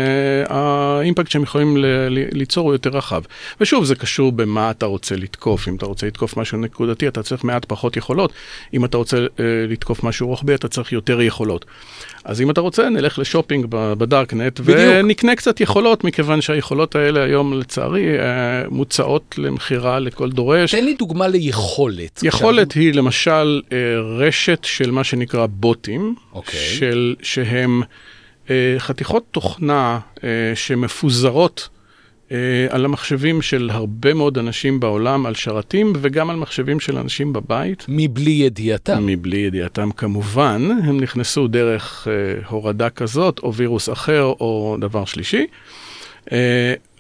האימפקט 0.49 1.31
שהם 1.31 1.43
יכולים 1.43 1.77
ליצור 2.31 2.65
הוא 2.67 2.73
יותר 2.73 2.89
רחב. 2.89 3.21
ושוב, 3.61 3.85
זה 3.85 3.95
קשור 3.95 4.31
במה 4.31 4.71
אתה 4.71 4.85
רוצה 4.85 5.15
לתקוף. 5.15 5.67
אם 5.67 5.75
אתה 5.75 5.85
רוצה 5.85 6.07
לתקוף 6.07 6.37
משהו 6.37 6.57
נקודתי, 6.57 7.07
אתה 7.07 7.23
צריך 7.23 7.43
מעט 7.43 7.65
פחות 7.65 7.97
יכולות. 7.97 8.33
אם 8.73 8.85
אתה 8.85 8.97
רוצה 8.97 9.17
אה, 9.17 9.25
לתקוף 9.69 10.03
משהו 10.03 10.27
רוחבי, 10.27 10.55
אתה 10.55 10.67
צריך 10.67 10.91
יותר 10.91 11.21
יכולות. 11.21 11.65
אז 12.25 12.41
אם 12.41 12.49
אתה 12.49 12.61
רוצה, 12.61 12.89
נלך 12.89 13.19
לשופינג 13.19 13.65
בדארקנט, 13.69 14.59
ונקנה 14.63 15.35
קצת 15.35 15.61
יכולות, 15.61 16.03
מכיוון 16.03 16.41
שהיכולות 16.41 16.95
האלה 16.95 17.23
היום, 17.23 17.53
לצערי, 17.53 18.05
מוצעות 18.69 19.35
למכירה 19.37 19.99
לכל 19.99 20.29
דורש. 20.29 20.75
תן 20.75 20.85
לי 20.85 20.93
דוגמה 20.93 21.27
ליכולת. 21.27 22.19
יכולת 22.23 22.71
היא 22.71 22.93
למשל 22.93 23.61
אה, 23.71 23.77
רשת 24.17 24.59
של 24.63 24.91
מה 24.91 25.03
שנקרא 25.03 25.45
בוטים, 25.45 26.15
okay. 26.17 26.35
אוקיי. 26.35 26.59
של, 26.59 27.15
שהם 27.21 27.81
אה, 28.49 28.75
חתיכות 28.77 29.23
תוכנה 29.31 29.99
אה, 30.23 30.29
שמפוזרות 30.55 31.69
על 32.69 32.85
המחשבים 32.85 33.41
של 33.41 33.69
הרבה 33.73 34.13
מאוד 34.13 34.37
אנשים 34.37 34.79
בעולם, 34.79 35.25
על 35.25 35.35
שרתים, 35.35 35.93
וגם 36.01 36.29
על 36.29 36.35
מחשבים 36.35 36.79
של 36.79 36.97
אנשים 36.97 37.33
בבית. 37.33 37.85
מבלי 37.87 38.31
ידיעתם. 38.31 39.05
מבלי 39.05 39.37
ידיעתם 39.37 39.91
כמובן. 39.91 40.69
הם 40.83 40.99
נכנסו 40.99 41.47
דרך 41.47 42.07
הורדה 42.47 42.89
כזאת, 42.89 43.39
או 43.43 43.53
וירוס 43.53 43.89
אחר, 43.89 44.23
או 44.23 44.77
דבר 44.79 45.05
שלישי. 45.05 45.47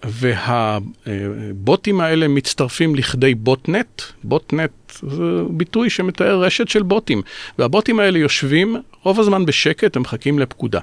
והבוטים 0.03 2.01
האלה 2.01 2.27
מצטרפים 2.27 2.95
לכדי 2.95 3.35
בוטנט. 3.35 4.01
בוטנט 4.23 4.71
זה 5.01 5.23
ביטוי 5.49 5.89
שמתאר 5.89 6.43
רשת 6.43 6.67
של 6.67 6.83
בוטים. 6.83 7.21
והבוטים 7.59 7.99
האלה 7.99 8.19
יושבים 8.19 8.75
רוב 9.03 9.19
הזמן 9.19 9.45
בשקט, 9.45 9.95
הם 9.95 10.01
מחכים 10.01 10.39
לפקודה. 10.39 10.79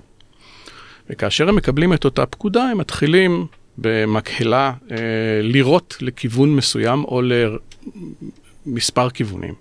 וכאשר 1.11 1.49
הם 1.49 1.57
מקבלים 1.57 1.93
את 1.93 2.05
אותה 2.05 2.27
פקודה, 2.27 2.63
הם 2.63 2.79
מתחילים 2.79 3.47
במקהלה 3.81 4.73
אה, 4.91 4.97
לירות 5.43 5.97
לכיוון 6.01 6.57
מסוים 6.57 7.05
או 7.05 7.23
למספר 8.67 9.11
כיוונים. 9.11 9.55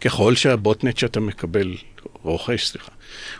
ככל 0.00 0.34
שהבוטנט 0.34 0.98
שאתה 0.98 1.20
מקבל, 1.20 1.74
רוכש, 2.22 2.66
סליחה, 2.66 2.92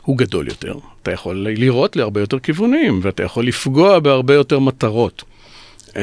הוא 0.02 0.18
גדול 0.18 0.48
יותר, 0.48 0.74
אתה 1.02 1.12
יכול 1.12 1.36
לירות 1.36 1.96
להרבה 1.96 2.20
יותר 2.20 2.38
כיוונים, 2.38 3.00
ואתה 3.02 3.22
יכול 3.22 3.46
לפגוע 3.46 3.98
בהרבה 3.98 4.34
יותר 4.34 4.58
מטרות. 4.58 5.24
אה, 5.96 6.02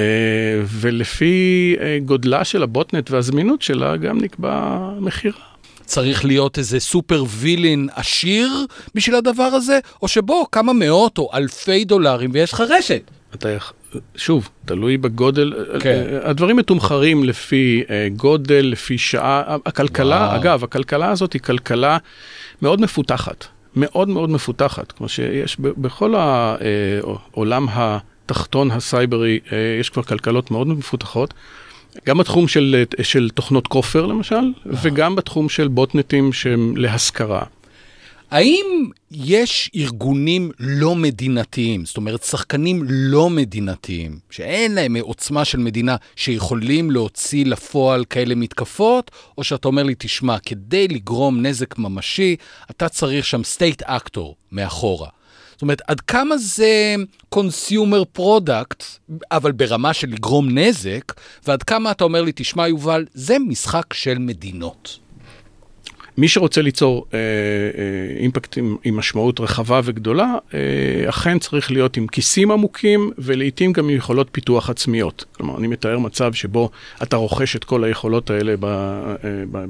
ולפי 0.65 1.75
אה, 1.81 1.97
גודלה 2.05 2.45
של 2.45 2.63
הבוטנט 2.63 3.11
והזמינות 3.11 3.61
שלה 3.61 3.97
גם 3.97 4.17
נקבע 4.21 4.89
מחירה. 4.99 5.53
צריך 5.85 6.25
להיות 6.25 6.57
איזה 6.57 6.79
סופר 6.79 7.23
וילין 7.27 7.89
עשיר 7.95 8.65
בשביל 8.95 9.15
הדבר 9.15 9.43
הזה, 9.43 9.79
או 10.01 10.07
שבו 10.07 10.45
כמה 10.51 10.73
מאות 10.73 11.17
או 11.17 11.29
אלפי 11.33 11.85
דולרים 11.85 12.29
ויש 12.33 12.53
לך 12.53 12.63
רשת. 12.69 13.11
אתה, 13.35 13.49
שוב, 14.15 14.49
תלוי 14.65 14.97
בגודל, 14.97 15.53
כן. 15.79 16.03
הדברים 16.23 16.55
מתומחרים 16.57 17.23
לפי 17.23 17.83
גודל, 18.15 18.65
לפי 18.71 18.97
שעה, 18.97 19.57
הכלכלה, 19.65 20.27
וואו. 20.27 20.41
אגב, 20.41 20.63
הכלכלה 20.63 21.09
הזאת 21.09 21.33
היא 21.33 21.41
כלכלה 21.41 21.97
מאוד 22.61 22.81
מפותחת, 22.81 23.45
מאוד 23.75 24.09
מאוד 24.09 24.29
מפותחת, 24.29 24.91
כמו 24.91 25.09
שיש 25.09 25.57
בכל 25.59 26.15
העולם 26.15 27.69
ה... 27.69 27.97
התחתון 28.25 28.71
הסייברי, 28.71 29.39
אה, 29.51 29.57
יש 29.79 29.89
כבר 29.89 30.03
כלכלות 30.03 30.51
מאוד 30.51 30.67
מפותחות. 30.67 31.33
גם 32.07 32.17
בתחום 32.17 32.47
של, 32.47 32.83
של 33.01 33.29
תוכנות 33.29 33.67
כופר 33.67 34.05
למשל, 34.05 34.35
אה. 34.35 34.71
וגם 34.83 35.15
בתחום 35.15 35.49
של 35.49 35.67
בוטנטים 35.67 36.33
שהם 36.33 36.77
להשכרה. 36.77 37.43
האם 38.33 38.89
יש 39.11 39.71
ארגונים 39.75 40.51
לא 40.59 40.95
מדינתיים, 40.95 41.85
זאת 41.85 41.97
אומרת 41.97 42.23
שחקנים 42.23 42.83
לא 42.87 43.29
מדינתיים, 43.29 44.19
שאין 44.29 44.75
להם 44.75 44.95
עוצמה 44.95 45.45
של 45.45 45.57
מדינה, 45.57 45.95
שיכולים 46.15 46.91
להוציא 46.91 47.45
לפועל 47.45 48.05
כאלה 48.05 48.35
מתקפות, 48.35 49.11
או 49.37 49.43
שאתה 49.43 49.67
אומר 49.67 49.83
לי, 49.83 49.95
תשמע, 49.97 50.39
כדי 50.39 50.87
לגרום 50.87 51.45
נזק 51.45 51.77
ממשי, 51.77 52.35
אתה 52.71 52.89
צריך 52.89 53.25
שם 53.25 53.43
state 53.43 53.81
actor 53.83 54.35
מאחורה. 54.51 55.09
זאת 55.51 55.61
אומרת, 55.61 55.81
עד 55.87 56.01
כמה 56.01 56.37
זה 56.37 56.95
consumer 57.29 58.03
product, 58.11 58.83
אבל 59.31 59.51
ברמה 59.51 59.93
של 59.93 60.07
לגרום 60.07 60.57
נזק, 60.57 61.13
ועד 61.47 61.63
כמה 61.63 61.91
אתה 61.91 62.03
אומר 62.03 62.21
לי, 62.21 62.31
תשמע 62.35 62.67
יובל, 62.67 63.05
זה 63.13 63.39
משחק 63.39 63.93
של 63.93 64.17
מדינות. 64.17 64.99
מי 66.17 66.27
שרוצה 66.27 66.61
ליצור 66.61 67.05
אה, 67.13 67.19
אה, 67.19 68.19
impact 68.19 68.57
עם, 68.57 68.77
עם 68.83 68.97
משמעות 68.97 69.39
רחבה 69.39 69.81
וגדולה, 69.83 70.35
אה, 70.53 70.59
אכן 71.09 71.39
צריך 71.39 71.71
להיות 71.71 71.97
עם 71.97 72.07
כיסים 72.07 72.51
עמוקים 72.51 73.11
ולעיתים 73.17 73.73
גם 73.73 73.89
עם 73.89 73.95
יכולות 73.95 74.27
פיתוח 74.31 74.69
עצמיות. 74.69 75.25
כלומר, 75.31 75.57
אני 75.57 75.67
מתאר 75.67 75.99
מצב 75.99 76.33
שבו 76.33 76.69
אתה 77.03 77.15
רוכש 77.15 77.55
את 77.55 77.63
כל 77.63 77.83
היכולות 77.83 78.29
האלה 78.29 78.51
אה, 78.63 79.15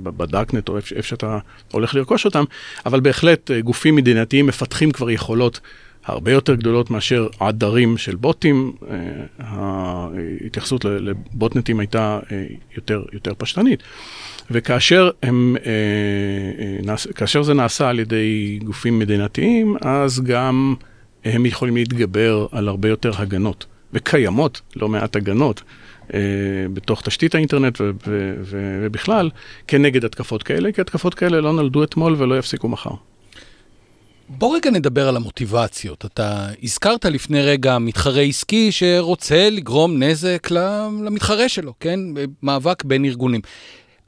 בדארקנט 0.04 0.70
או 0.70 0.78
איפה 0.78 1.02
שאתה 1.02 1.40
הולך 1.72 1.96
לרכוש 1.96 2.26
אותם, 2.26 2.44
אבל 2.86 3.00
בהחלט 3.00 3.52
אה, 3.52 3.62
גופים 3.62 3.96
מדינתיים 3.96 4.48
מפתחים 4.48 4.92
כבר 4.92 5.12
יכולות 5.12 5.60
הרבה 6.06 6.32
יותר 6.32 6.56
גדולות 6.56 6.92
מאשר 6.92 7.28
עדרים 7.40 7.98
של 7.98 8.16
בוטים. 8.16 8.74
אה, 8.90 8.98
ההתייחסות 9.40 10.86
לבוטנטים 10.86 11.80
הייתה 11.80 12.20
אה, 12.32 12.46
יותר, 12.76 13.04
יותר 13.14 13.34
פשטנית. 13.38 13.84
וכאשר 14.52 15.10
הם, 15.24 15.56
אה, 15.66 16.96
כאשר 17.16 17.44
זה 17.44 17.54
נעשה 17.54 17.90
על 17.90 18.00
ידי 18.00 18.60
גופים 18.64 19.00
מדינתיים, 19.00 19.76
אז 19.82 20.22
גם 20.22 20.76
הם 21.26 21.46
יכולים 21.46 21.76
להתגבר 21.76 22.48
על 22.52 22.68
הרבה 22.68 22.90
יותר 22.90 23.12
הגנות. 23.22 23.66
וקיימות 23.94 24.62
לא 24.76 24.90
מעט 24.90 25.16
הגנות 25.16 25.62
בתוך 26.74 27.02
תשתית 27.02 27.36
האינטרנט 27.36 27.82
ובכלל, 28.50 29.30
כנגד 29.68 30.06
התקפות 30.06 30.44
כאלה, 30.44 30.72
כי 30.72 30.82
התקפות 30.82 31.14
כאלה 31.14 31.42
לא 31.42 31.54
נולדו 31.54 31.84
אתמול 31.84 32.16
ולא 32.18 32.38
יפסיקו 32.38 32.70
מחר. 32.70 32.94
בוא 34.38 34.56
רגע 34.56 34.72
נדבר 34.72 35.08
על 35.08 35.16
המוטיבציות. 35.16 36.06
אתה 36.06 36.50
הזכרת 36.64 37.06
לפני 37.06 37.42
רגע 37.42 37.78
מתחרה 37.78 38.22
עסקי 38.22 38.72
שרוצה 38.72 39.50
לגרום 39.50 40.04
נזק 40.04 40.48
למתחרה 41.04 41.50
שלו, 41.50 41.74
כן? 41.80 42.00
מאבק 42.44 42.84
בין 42.84 43.06
ארגונים. 43.06 43.42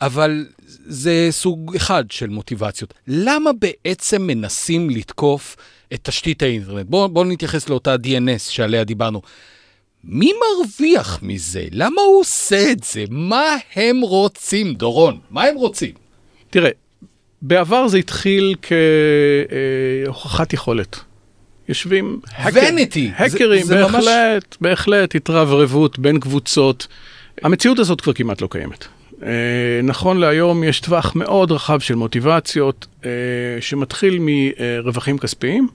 אבל 0.01 0.46
זה 0.86 1.27
סוג 1.32 1.75
אחד 1.75 2.03
של 2.12 2.29
מוטיבציות. 2.29 2.94
למה 3.08 3.51
בעצם 3.53 4.22
מנסים 4.22 4.89
לתקוף 4.89 5.55
את 5.94 6.00
תשתית 6.03 6.41
האינטרנט? 6.41 6.86
בואו 6.89 7.10
בוא 7.10 7.25
נתייחס 7.25 7.70
לאותה 7.70 7.96
DNS 7.96 8.39
שעליה 8.50 8.84
דיברנו. 8.84 9.22
מי 10.03 10.32
מרוויח 10.34 11.20
מזה? 11.22 11.65
למה 11.72 12.01
הוא 12.01 12.20
עושה 12.20 12.72
את 12.72 12.84
זה? 12.84 13.05
מה 13.10 13.58
הם 13.75 14.01
רוצים, 14.01 14.74
דורון? 14.74 15.20
מה 15.29 15.44
הם 15.44 15.55
רוצים? 15.55 15.91
תראה, 16.50 16.70
בעבר 17.42 17.88
זה 17.88 17.98
התחיל 17.98 18.56
כהוכחת 20.06 20.54
יכולת. 20.54 21.00
יושבים 21.70 22.20
זה, 23.60 23.63
זה 23.63 23.75
בהחלט, 23.75 24.04
ממש... 24.04 24.58
בהחלט 24.62 25.15
התרברבות 25.15 26.00
בין 26.00 26.20
קבוצות. 26.20 26.88
המציאות 27.42 27.80
הזאת 27.80 28.01
כבר 28.01 28.13
כמעט 28.13 28.42
לא 28.42 28.48
קיימת. 28.51 28.88
Uh, 29.12 29.25
נכון 29.84 30.18
להיום 30.18 30.63
יש 30.63 30.80
טווח 30.80 31.15
מאוד 31.15 31.51
רחב 31.51 31.80
של 31.80 31.96
מוטיבציות 31.96 32.88
uh, 33.01 33.06
שמתחיל 33.60 34.20
מרווחים 34.20 35.18
כספיים 35.18 35.68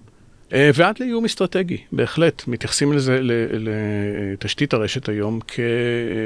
uh, 0.48 0.52
ועד 0.74 0.96
לאיום 1.00 1.24
אסטרטגי, 1.24 1.76
בהחלט. 1.92 2.42
מתייחסים 2.46 2.92
לזה, 2.92 3.20
לתשתית 3.52 4.72
הרשת 4.74 5.08
היום 5.08 5.40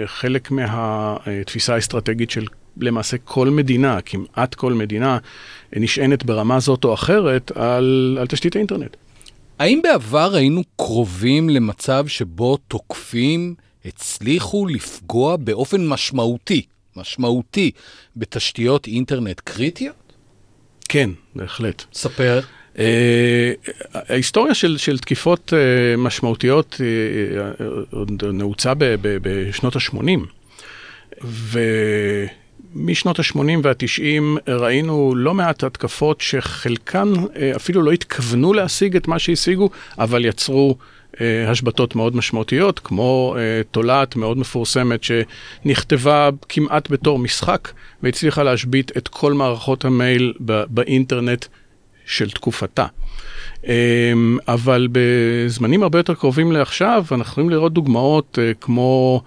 כחלק 0.05 0.51
מהתפיסה 0.51 1.75
האסטרטגית 1.75 2.31
של 2.31 2.47
למעשה 2.77 3.17
כל 3.19 3.51
מדינה, 3.51 4.01
כמעט 4.01 4.55
כל 4.55 4.73
מדינה, 4.73 5.19
נשענת 5.77 6.25
ברמה 6.25 6.61
זאת 6.61 6.85
או 6.85 6.95
אחרת 6.95 7.53
על, 7.55 8.19
על 8.21 8.27
תשתית 8.27 8.57
האינטרנט. 8.57 8.97
האם 9.59 9.81
בעבר 9.83 10.35
היינו 10.35 10.63
קרובים 10.77 11.49
למצב 11.49 12.05
שבו 12.09 12.57
תוקפים 12.57 13.55
הצליחו 13.85 14.67
לפגוע 14.67 15.37
באופן 15.37 15.87
משמעותי, 15.87 16.63
משמעותי, 16.97 17.71
בתשתיות 18.17 18.87
אינטרנט 18.87 19.41
קריטיות? 19.41 20.13
כן, 20.89 21.11
בהחלט. 21.35 21.83
ספר. 21.93 22.41
Uh, 22.75 22.79
ההיסטוריה 23.95 24.55
של, 24.55 24.79
של 24.79 24.99
תקיפות 24.99 25.53
uh, 25.53 25.57
משמעותיות 25.99 26.81
uh, 27.93 27.97
נעוצה 28.33 28.73
בשנות 28.77 29.77
ה-80. 29.77 30.21
משנות 32.75 33.19
ה-80 33.19 33.39
וה-90 33.63 34.51
ראינו 34.51 35.15
לא 35.17 35.35
מעט 35.35 35.65
התקפות 35.65 36.21
שחלקן 36.21 37.13
אה, 37.37 37.53
אפילו 37.57 37.83
לא 37.83 37.93
התכוונו 37.93 38.53
להשיג 38.53 38.97
את 38.97 39.09
מה 39.09 39.19
שהשיגו, 39.19 39.71
אבל 39.99 40.25
יצרו 40.25 40.77
אה, 41.21 41.51
השבתות 41.51 41.97
מאוד 41.97 42.17
משמעותיות, 42.17 42.79
כמו 42.79 43.37
אה, 43.39 43.63
תולעת 43.71 44.17
מאוד 44.17 44.39
מפורסמת 44.39 45.01
שנכתבה 45.05 46.29
כמעט 46.49 46.91
בתור 46.91 47.19
משחק 47.19 47.69
והצליחה 48.03 48.43
להשבית 48.43 48.97
את 48.97 49.09
כל 49.09 49.33
מערכות 49.33 49.85
המייל 49.85 50.33
באינטרנט 50.69 51.47
של 52.07 52.31
תקופתה. 52.31 52.87
אבל 54.49 54.89
בזמנים 54.93 55.83
הרבה 55.83 55.99
יותר 55.99 56.15
קרובים 56.15 56.53
לעכשיו, 56.53 57.05
אנחנו 57.13 57.31
יכולים 57.31 57.51
לראות 57.51 57.73
דוגמאות 57.73 58.39
כמו 58.61 59.23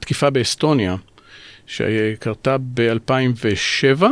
תקיפה 0.00 0.30
באסטוניה. 0.30 0.96
שקרתה 1.66 2.56
ב-2007. 2.58 4.02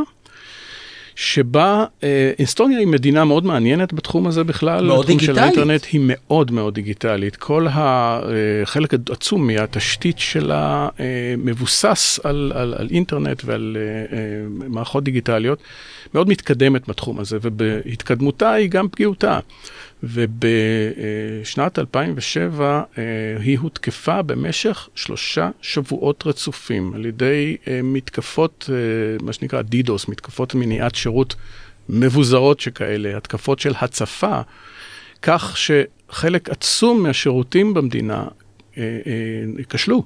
שבה 1.20 1.84
אה, 2.02 2.32
אסטוניה 2.42 2.78
היא 2.78 2.86
מדינה 2.86 3.24
מאוד 3.24 3.46
מעניינת 3.46 3.92
בתחום 3.92 4.26
הזה 4.26 4.44
בכלל. 4.44 4.86
מאוד 4.86 5.06
דיגיטלית. 5.06 5.36
של 5.36 5.42
האינטרנט 5.42 5.86
היא 5.92 6.00
מאוד 6.04 6.50
מאוד 6.50 6.74
דיגיטלית. 6.74 7.36
כל 7.36 7.66
החלק 7.70 8.94
אה, 8.94 8.98
עצום 9.10 9.46
מהתשתית 9.46 10.18
שלה 10.18 10.88
אה, 11.00 11.34
מבוסס 11.38 12.20
על, 12.24 12.52
על, 12.54 12.74
על 12.78 12.88
אינטרנט 12.90 13.42
ועל 13.44 13.76
אה, 13.80 14.16
אה, 14.16 14.24
מערכות 14.48 15.04
דיגיטליות. 15.04 15.58
מאוד 16.14 16.28
מתקדמת 16.28 16.88
בתחום 16.88 17.18
הזה, 17.18 17.38
ובהתקדמותה 17.42 18.52
היא 18.52 18.70
גם 18.70 18.88
פגיעותה. 18.88 19.38
ובשנת 20.02 21.78
2007 21.78 22.82
אה, 22.98 23.02
היא 23.40 23.58
הותקפה 23.58 24.22
במשך 24.22 24.88
שלושה 24.94 25.50
שבועות 25.62 26.26
רצופים 26.26 26.94
על 26.94 27.06
ידי 27.06 27.56
אה, 27.68 27.80
מתקפות, 27.82 28.70
אה, 28.72 28.76
מה 29.24 29.32
שנקרא 29.32 29.62
דידוס, 29.62 30.08
מתקפות 30.08 30.54
מניעת 30.54 30.94
שירות 30.94 31.34
מבוזרות 31.88 32.60
שכאלה, 32.60 33.16
התקפות 33.16 33.58
של 33.58 33.72
הצפה, 33.80 34.40
כך 35.22 35.56
שחלק 35.56 36.50
עצום 36.50 37.02
מהשירותים 37.02 37.74
במדינה 37.74 38.24
כשלו. 39.68 40.04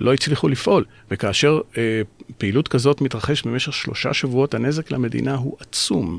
לא 0.00 0.14
הצליחו 0.14 0.48
לפעול, 0.48 0.84
וכאשר 1.10 1.60
פעילות 2.38 2.68
כזאת 2.68 3.00
מתרחשת 3.00 3.46
במשך 3.46 3.72
שלושה 3.72 4.14
שבועות, 4.14 4.54
הנזק 4.54 4.90
למדינה 4.90 5.34
הוא 5.34 5.56
עצום. 5.60 6.18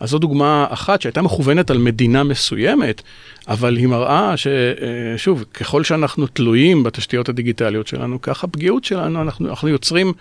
אז 0.00 0.10
זו 0.10 0.18
דוגמה 0.18 0.66
אחת 0.70 1.02
שהייתה 1.02 1.22
מכוונת 1.22 1.70
על 1.70 1.78
מדינה 1.78 2.24
מסוימת, 2.24 3.02
אבל 3.48 3.76
היא 3.76 3.86
מראה 3.86 4.34
ששוב, 4.36 5.38
אה, 5.38 5.44
ככל 5.44 5.84
שאנחנו 5.84 6.26
תלויים 6.26 6.82
בתשתיות 6.82 7.28
הדיגיטליות 7.28 7.86
שלנו, 7.86 8.22
ככה 8.22 8.46
הפגיעות 8.46 8.84
שלנו, 8.84 9.22
אנחנו, 9.22 9.48
אנחנו 9.48 9.68
יוצרים 9.68 10.12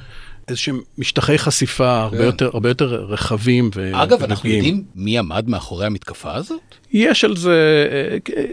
איזשהם 0.47 0.79
משטחי 0.97 1.37
חשיפה 1.37 2.01
הרבה, 2.01 2.17
כן. 2.17 2.23
יותר, 2.23 2.49
הרבה 2.53 2.69
יותר 2.69 3.05
רחבים 3.09 3.67
ופגיעים. 3.67 3.95
אגב, 3.95 4.23
אנחנו 4.23 4.49
יודעים 4.49 4.83
מי 4.95 5.19
עמד 5.19 5.49
מאחורי 5.49 5.85
המתקפה 5.85 6.33
הזאת? 6.33 6.61
יש 6.93 7.23
על 7.23 7.37
זה, 7.37 7.87
אה, 7.91 8.43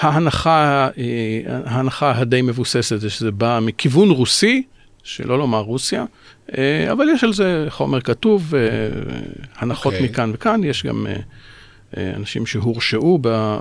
ההנחה, 0.00 0.88
אה, 0.98 1.60
ההנחה 1.64 2.10
הדי 2.10 2.42
מבוססת 2.42 3.00
זה 3.00 3.10
שזה 3.10 3.30
בא 3.30 3.58
מכיוון 3.62 4.10
רוסי, 4.10 4.62
שלא 5.04 5.38
לומר 5.38 5.60
רוסיה, 5.60 6.04
אה, 6.58 6.92
אבל 6.92 7.08
יש 7.14 7.24
על 7.24 7.32
זה 7.32 7.66
חומר 7.68 8.00
כתוב, 8.00 8.54
הנחות 9.56 9.92
okay. 9.92 9.96
אוקיי. 9.96 10.10
מכאן 10.10 10.30
וכאן, 10.34 10.64
יש 10.64 10.86
גם 10.86 11.06
אנשים 11.96 12.46
שהורשעו 12.46 13.18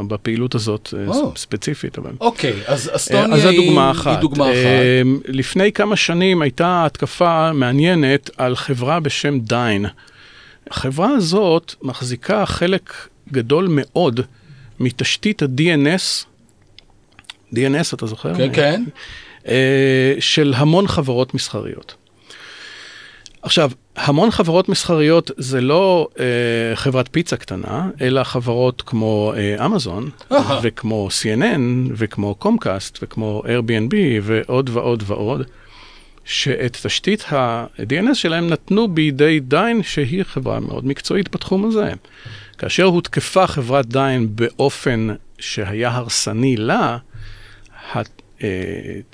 בפעילות 0.08 0.56
הזאת 0.56 0.94
oh. 1.10 1.14
ספציפית. 1.36 1.98
אוקיי, 2.20 2.52
okay, 2.52 2.72
אז 2.72 2.90
אסטוניה 2.94 3.36
אז 3.36 3.46
היא, 3.46 3.80
אחת. 3.92 4.08
היא 4.08 4.18
דוגמה 4.18 4.46
אחת. 4.46 5.06
לפני 5.28 5.72
כמה 5.72 5.96
שנים 5.96 6.42
הייתה 6.42 6.86
התקפה 6.86 7.54
מעניינת 7.54 8.30
על 8.38 8.56
חברה 8.56 9.00
בשם 9.00 9.40
דיין. 9.40 9.86
החברה 10.70 11.10
הזאת 11.10 11.76
מחזיקה 11.82 12.46
חלק 12.46 12.94
גדול 13.32 13.68
מאוד 13.70 14.20
מתשתית 14.80 15.42
ה-DNS, 15.42 16.26
DNS 17.54 17.96
אתה 17.96 18.06
זוכר? 18.06 18.36
כן, 18.36 18.50
כן. 18.54 18.84
אה, 19.48 20.16
של 20.20 20.54
המון 20.58 20.88
חברות 20.88 21.34
מסחריות. 21.34 21.96
עכשיו, 23.42 23.72
המון 23.96 24.32
חברות 24.32 24.70
מסחריות 24.70 25.32
זה 25.38 25.62
לא 25.62 26.08
אה, 26.20 26.76
חברת 26.76 27.10
פיצה 27.12 27.38
קטנה, 27.38 27.90
אלא 28.02 28.24
חברות 28.24 28.82
כמו 28.82 29.34
אה, 29.38 29.66
אמזון, 29.66 30.10
וכמו 30.64 31.08
CNN, 31.22 31.92
וכמו 31.96 32.36
קומקאסט, 32.36 33.00
וכמו 33.02 33.44
Airbnb, 33.46 33.96
ועוד 34.22 34.70
ועוד 34.74 35.04
ועוד, 35.06 35.42
שאת 36.26 36.78
תשתית 36.84 37.34
ה-DNS 37.34 38.14
שלהם 38.14 38.48
נתנו 38.48 38.88
בידי 38.88 39.40
דיין, 39.40 39.84
שהיא 39.84 40.24
חברה 40.24 40.60
מאוד 40.60 40.86
מקצועית 40.86 41.36
בתחום 41.36 41.66
הזה. 41.66 41.92
כאשר 42.58 42.84
הותקפה 42.84 43.48
חברת 43.48 43.86
דיין 43.86 44.28
באופן 44.36 45.08
שהיה 45.40 45.90
הרסני 45.90 46.58
לה, 46.58 46.98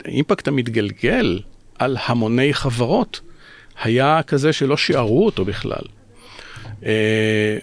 האימפקט 0.05 0.47
המתגלגל 0.47 1.39
על 1.79 1.97
המוני 2.05 2.53
חברות 2.53 3.21
היה 3.83 4.21
כזה 4.27 4.53
שלא 4.53 4.77
שיערו 4.77 5.25
אותו 5.25 5.45
בכלל. 5.45 5.83
אה, 6.85 7.57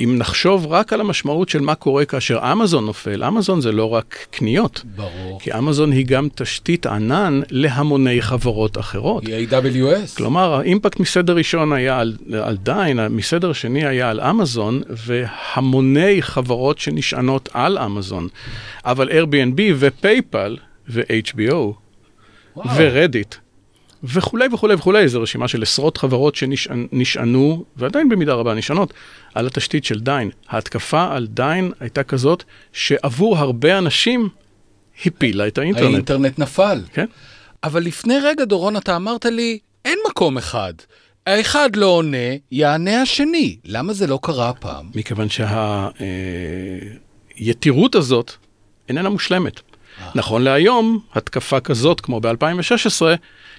אם 0.00 0.14
נחשוב 0.18 0.66
רק 0.66 0.92
על 0.92 1.00
המשמעות 1.00 1.48
של 1.48 1.60
מה 1.60 1.74
קורה 1.74 2.04
כאשר 2.04 2.52
אמזון 2.52 2.86
נופל, 2.86 3.24
אמזון 3.24 3.60
זה 3.60 3.72
לא 3.72 3.94
רק 3.94 4.26
קניות. 4.30 4.82
ברור. 4.96 5.40
כי 5.40 5.58
אמזון 5.58 5.92
היא 5.92 6.06
גם 6.06 6.28
תשתית 6.34 6.86
ענן 6.86 7.40
להמוני 7.50 8.22
חברות 8.22 8.78
אחרות. 8.78 9.26
היא 9.26 9.48
AWS. 9.48 10.16
כלומר, 10.16 10.54
האימפקט 10.54 11.00
מסדר 11.00 11.36
ראשון 11.36 11.72
היה 11.72 11.98
על, 11.98 12.16
על 12.42 12.56
דיין, 12.56 13.00
מסדר 13.06 13.52
שני 13.52 13.86
היה 13.86 14.10
על 14.10 14.20
אמזון, 14.20 14.82
והמוני 14.88 16.22
חברות 16.22 16.78
שנשענות 16.78 17.48
על 17.52 17.78
אמזון. 17.78 18.28
אבל 18.84 19.08
Airbnb 19.08 19.60
ופייפל 19.78 20.56
ו-HBO 20.88 21.72
ורדיט 22.76 23.34
וכולי 24.04 24.48
וכולי 24.52 24.74
וכולי, 24.74 25.08
זו 25.08 25.22
רשימה 25.22 25.48
של 25.48 25.62
עשרות 25.62 25.96
חברות 25.96 26.34
שנשענו, 26.34 27.64
ועדיין 27.76 28.08
במידה 28.08 28.34
רבה 28.34 28.54
נשענות, 28.54 28.92
על 29.34 29.46
התשתית 29.46 29.84
של 29.84 30.00
דיין. 30.00 30.30
ההתקפה 30.48 31.14
על 31.14 31.26
דיין 31.26 31.72
הייתה 31.80 32.02
כזאת 32.02 32.44
שעבור 32.72 33.38
הרבה 33.38 33.78
אנשים 33.78 34.28
הפילה 35.06 35.46
את 35.46 35.58
האינטרנט. 35.58 35.92
האינטרנט 35.92 36.38
נפל. 36.38 36.80
כן. 36.92 37.06
אבל 37.64 37.82
לפני 37.82 38.14
רגע, 38.22 38.44
דורון, 38.44 38.76
אתה 38.76 38.96
אמרת 38.96 39.24
לי, 39.24 39.58
אין 39.84 39.98
מקום 40.10 40.38
אחד. 40.38 40.74
האחד 41.26 41.76
לא 41.76 41.86
עונה, 41.86 42.16
יענה 42.52 43.02
השני. 43.02 43.56
למה 43.64 43.92
זה 43.92 44.06
לא 44.06 44.18
קרה 44.22 44.48
הפעם? 44.48 44.90
מכיוון 44.94 45.28
שהיתירות 47.38 47.94
הזאת 47.94 48.32
איננה 48.88 49.08
מושלמת. 49.08 49.60
נכון 50.14 50.42
להיום, 50.42 50.98
התקפה 51.14 51.60
כזאת, 51.60 52.00
כמו 52.00 52.20
ב-2016, 52.20 53.02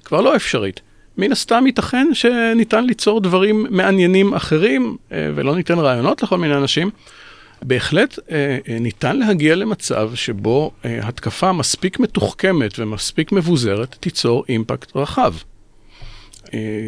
כבר 0.04 0.22
לא 0.22 0.36
אפשרית. 0.36 0.82
מן 1.18 1.32
הסתם 1.32 1.64
ייתכן 1.66 2.08
שניתן 2.14 2.86
ליצור 2.86 3.22
דברים 3.22 3.66
מעניינים 3.70 4.34
אחרים, 4.34 4.98
אה, 5.12 5.30
ולא 5.36 5.56
ניתן 5.56 5.80
רעיונות 5.80 6.24
לכל 6.24 6.38
מיני 6.38 6.56
אנשים. 6.56 6.90
בהחלט 7.62 8.20
אה, 8.32 8.58
אה, 8.70 8.80
ניתן 8.80 9.18
להגיע 9.18 9.56
למצב 9.56 10.12
שבו 10.16 10.72
התקפה 10.84 11.52
מספיק 11.52 12.00
מתוחכמת 12.00 12.80
ומספיק 12.80 13.32
מבוזרת 13.32 13.96
תיצור 14.00 14.44
אימפקט 14.50 14.92
רחב. 14.96 15.34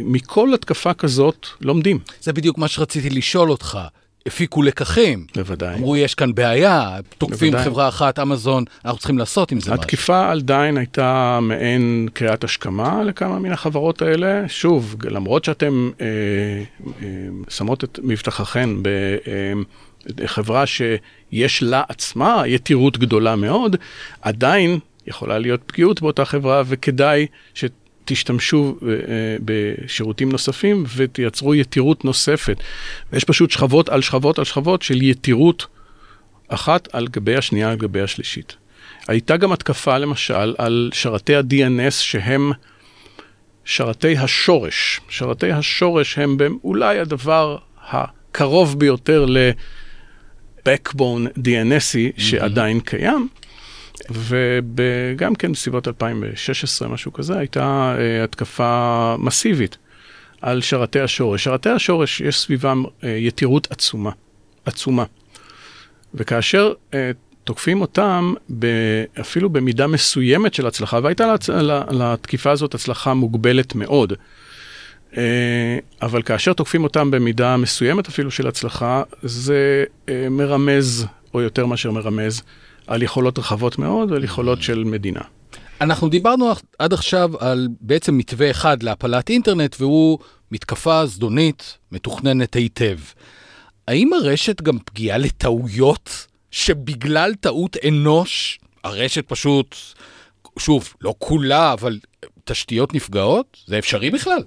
מכל 0.06 0.54
התקפה 0.54 0.94
כזאת 0.94 1.48
לומדים. 1.62 2.00
זה 2.22 2.34
בדיוק 2.34 2.58
מה 2.58 2.68
שרציתי 2.68 3.10
לשאול 3.10 3.52
אותך. 3.52 3.80
הפיקו 4.26 4.62
לקחים. 4.62 5.26
בוודאי. 5.36 5.76
אמרו, 5.76 5.98
יש 5.98 6.16
כאן 6.16 6.36
בעיה, 6.36 6.98
תוקפים 7.18 7.52
בוודאי. 7.52 7.66
חברה 7.66 7.88
אחת, 7.88 8.20
אמזון, 8.20 8.64
אנחנו 8.86 9.00
צריכים 9.00 9.18
לעשות 9.18 9.52
עם 9.52 9.60
זה 9.60 9.72
משהו. 9.72 9.84
התקיפה 9.84 10.32
על 10.32 10.42
דיין 10.42 10.78
הייתה 10.78 11.40
מעין 11.42 12.08
קריאת 12.14 12.44
השכמה 12.44 13.04
לכמה 13.04 13.40
מן 13.40 13.52
החברות 13.52 14.02
האלה. 14.02 14.44
שוב, 14.48 14.96
למרות 15.04 15.44
שאתם 15.44 15.90
אה, 16.02 16.06
אה, 17.02 17.08
שמות 17.50 17.84
את 17.84 18.00
מבטחכם 18.04 18.82
בחברה 20.16 20.62
אה, 20.62 20.66
שיש 20.66 21.64
לה 21.64 21.84
עצמה 21.90 22.44
יתירות 22.46 22.98
גדולה 22.98 23.36
מאוד, 23.36 23.76
עדיין 24.22 24.80
יכולה 25.08 25.40
להיות 25.40 25.62
פגיעות 25.66 26.02
באותה 26.02 26.26
חברה, 26.26 26.64
וכדאי 26.66 27.26
ש... 27.54 27.66
תשתמשו 28.10 28.76
אה, 28.82 28.88
בשירותים 29.46 30.32
נוספים 30.32 30.84
ותייצרו 30.96 31.56
יתירות 31.56 32.06
נוספת. 32.06 32.58
ויש 33.14 33.24
פשוט 33.24 33.52
שכבות 33.52 33.90
על 33.90 34.02
שכבות 34.02 34.40
על 34.40 34.46
שכבות 34.46 34.82
של 34.82 35.02
יתירות 35.02 35.68
אחת 36.48 36.96
על 36.96 37.08
גבי 37.08 37.36
השנייה 37.36 37.70
על 37.70 37.76
גבי 37.76 38.02
השלישית. 38.02 38.56
הייתה 39.08 39.38
גם 39.38 39.52
התקפה 39.52 39.98
למשל 39.98 40.56
על 40.58 40.90
שרתי 40.94 41.36
ה-DNS 41.36 41.92
שהם 41.92 42.52
שרתי 43.66 44.18
השורש. 44.18 45.00
שרתי 45.10 45.52
השורש 45.52 46.18
הם 46.18 46.38
אולי 46.64 47.00
הדבר 47.00 47.58
הקרוב 47.90 48.80
ביותר 48.80 49.26
ל-Backbone 49.26 51.40
DNSי 51.40 52.12
שעדיין 52.18 52.80
קיים. 52.80 53.28
וגם 54.12 55.36
כן 55.36 55.52
בסביבות 55.52 55.88
2016, 55.88 56.88
משהו 56.88 57.14
כזה, 57.14 57.38
הייתה 57.38 57.96
uh, 57.98 58.24
התקפה 58.24 59.16
מסיבית 59.20 59.78
על 60.42 60.62
שרתי 60.62 61.00
השורש. 61.00 61.44
שרתי 61.44 61.70
השורש, 61.70 62.22
יש 62.22 62.40
סביבם 62.40 62.84
uh, 62.86 63.06
יתירות 63.06 63.72
עצומה, 63.72 64.12
עצומה. 64.66 65.04
וכאשר 66.14 66.74
uh, 66.92 66.96
תוקפים 67.44 67.82
אותם 67.82 68.34
ב, 68.60 68.66
אפילו 69.20 69.50
במידה 69.50 69.88
מסוימת 69.88 70.54
של 70.54 70.68
הצלחה, 70.68 71.00
והייתה 71.04 71.36
לה, 71.48 71.84
לתקיפה 71.92 72.52
הזאת 72.52 72.74
הצלחה 72.76 73.14
מוגבלת 73.14 73.76
מאוד. 73.76 74.14
אבל 76.02 76.22
כאשר 76.22 76.54
תוקפים 76.54 76.84
אותם 76.84 77.12
במידה 77.12 77.58
מסוימת 77.58 78.08
אפילו 78.08 78.32
של 78.32 78.48
הצלחה, 78.48 79.04
זה 79.22 79.84
מרמז, 80.32 81.06
או 81.34 81.42
יותר 81.42 81.66
מאשר 81.66 81.92
מרמז, 81.92 82.42
על 82.90 83.04
יכולות 83.04 83.40
רחבות 83.40 83.78
מאוד 83.80 84.12
ועל 84.12 84.24
יכולות 84.24 84.62
של 84.62 84.84
מדינה. 84.84 85.22
אנחנו 85.82 86.10
דיברנו 86.10 86.52
עד 86.80 86.94
עכשיו 86.94 87.32
על 87.40 87.68
בעצם 87.82 88.18
מתווה 88.18 88.52
אחד 88.52 88.84
להפלת 88.84 89.30
אינטרנט, 89.30 89.76
והוא 89.80 90.20
מתקפה 90.52 91.06
זדונית 91.06 91.78
מתוכננת 91.92 92.54
היטב. 92.54 92.98
האם 93.88 94.14
הרשת 94.14 94.62
גם 94.62 94.80
פגיעה 94.86 95.18
לטעויות, 95.18 96.28
שבגלל 96.52 97.34
טעות 97.34 97.78
אנוש, 97.88 98.60
הרשת 98.84 99.28
פשוט, 99.28 99.76
שוב, 100.60 100.94
לא 101.02 101.16
כולה, 101.18 101.74
אבל 101.74 102.00
תשתיות 102.44 102.94
נפגעות? 102.94 103.58
זה 103.66 103.80
אפשרי 103.80 104.10
בכלל? 104.10 104.44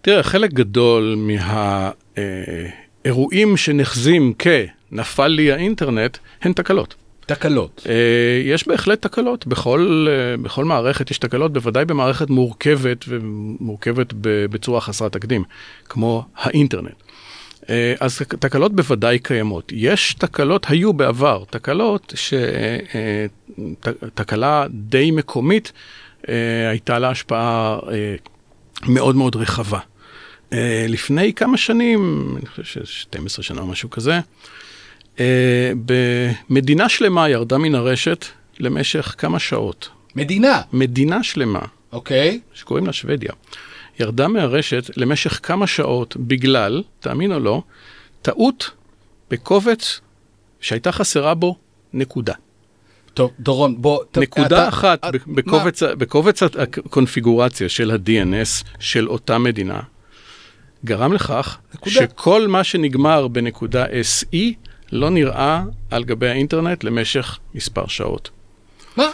תראה, 0.00 0.22
חלק 0.22 0.52
גדול 0.52 1.16
מהאירועים 2.16 3.56
שנחזים 3.56 4.34
כ... 4.38 4.46
נפל 4.92 5.28
לי 5.28 5.52
האינטרנט, 5.52 6.18
הן 6.42 6.52
תקלות. 6.52 6.94
תקלות. 7.26 7.82
Uh, 7.84 7.88
יש 8.44 8.68
בהחלט 8.68 9.02
תקלות, 9.02 9.46
בכל, 9.46 10.06
uh, 10.08 10.42
בכל 10.42 10.64
מערכת 10.64 11.10
יש 11.10 11.18
תקלות, 11.18 11.52
בוודאי 11.52 11.84
במערכת 11.84 12.30
מורכבת 12.30 13.04
ומורכבת 13.08 14.12
בצורה 14.22 14.80
חסרת 14.80 15.12
תקדים, 15.12 15.44
כמו 15.88 16.24
האינטרנט. 16.36 16.94
Uh, 17.62 17.66
אז 18.00 18.18
תקלות 18.18 18.76
בוודאי 18.76 19.18
קיימות. 19.18 19.72
יש 19.76 20.14
תקלות, 20.14 20.66
היו 20.68 20.92
בעבר, 20.92 21.44
תקלות 21.50 22.14
שתקלה 23.56 24.66
די 24.70 25.10
מקומית 25.10 25.72
הייתה 26.70 26.98
לה 26.98 27.10
השפעה 27.10 27.78
מאוד 28.88 29.16
מאוד 29.16 29.36
רחבה. 29.36 29.78
לפני 30.88 31.32
כמה 31.34 31.56
שנים, 31.56 32.34
אני 32.36 32.46
חושב 32.46 32.84
ש-12 32.84 33.42
שנה 33.42 33.60
או 33.60 33.66
משהו 33.66 33.90
כזה, 33.90 34.12
אה, 34.14 34.20
במדינה 36.50 36.88
שלמה 36.88 37.28
ירדה 37.28 37.58
מן 37.58 37.74
הרשת 37.74 38.24
למשך 38.58 39.14
כמה 39.18 39.38
שעות. 39.38 39.88
מדינה? 40.16 40.60
מדינה 40.72 41.22
שלמה. 41.22 41.60
אוקיי. 41.92 42.40
Okay. 42.42 42.58
שקוראים 42.58 42.86
לה 42.86 42.92
שוודיה. 42.92 43.32
ירדה 44.00 44.28
מהרשת 44.28 44.90
למשך 44.96 45.40
כמה 45.42 45.66
שעות 45.66 46.16
בגלל, 46.16 46.82
תאמין 47.00 47.32
או 47.32 47.40
לא, 47.40 47.62
טעות 48.22 48.70
בקובץ 49.30 50.00
שהייתה 50.60 50.92
חסרה 50.92 51.34
בו 51.34 51.56
נקודה. 51.92 52.34
טוב, 53.14 53.30
דורון, 53.40 53.82
בוא... 53.82 54.04
נקודה 54.16 54.46
אתה, 54.46 54.68
אחת 54.68 54.98
אתה, 54.98 55.18
בקובץ, 55.26 55.82
בקובץ 55.82 56.42
הקונפיגורציה 56.42 57.68
של 57.68 57.90
ה-DNS 57.90 58.66
של 58.80 59.08
אותה 59.08 59.38
מדינה, 59.38 59.80
גרם 60.84 61.12
לכך 61.12 61.58
נקודה. 61.74 61.94
שכל 61.94 62.46
מה 62.48 62.64
שנגמר 62.64 63.28
בנקודה 63.28 63.86
SE 63.86 64.36
לא 64.92 65.10
נראה 65.10 65.62
על 65.90 66.04
גבי 66.04 66.28
האינטרנט 66.28 66.84
למשך 66.84 67.38
מספר 67.54 67.86
שעות. 67.86 68.30
מה? 68.96 69.06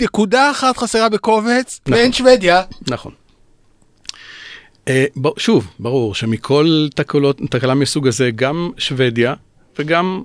נקודה 0.00 0.50
אחת 0.50 0.76
חסרה 0.76 1.08
בקובץ, 1.08 1.80
נכון, 1.86 1.98
ואין 1.98 2.12
שוודיה. 2.12 2.62
נכון. 2.90 3.12
Uh, 4.84 4.90
ב, 5.20 5.28
שוב, 5.38 5.70
ברור 5.78 6.14
שמכל 6.14 6.86
תקלות, 6.94 7.40
תקלה 7.50 7.74
מסוג 7.74 8.08
הזה, 8.08 8.30
גם 8.30 8.70
שוודיה 8.78 9.34
וגם 9.78 10.22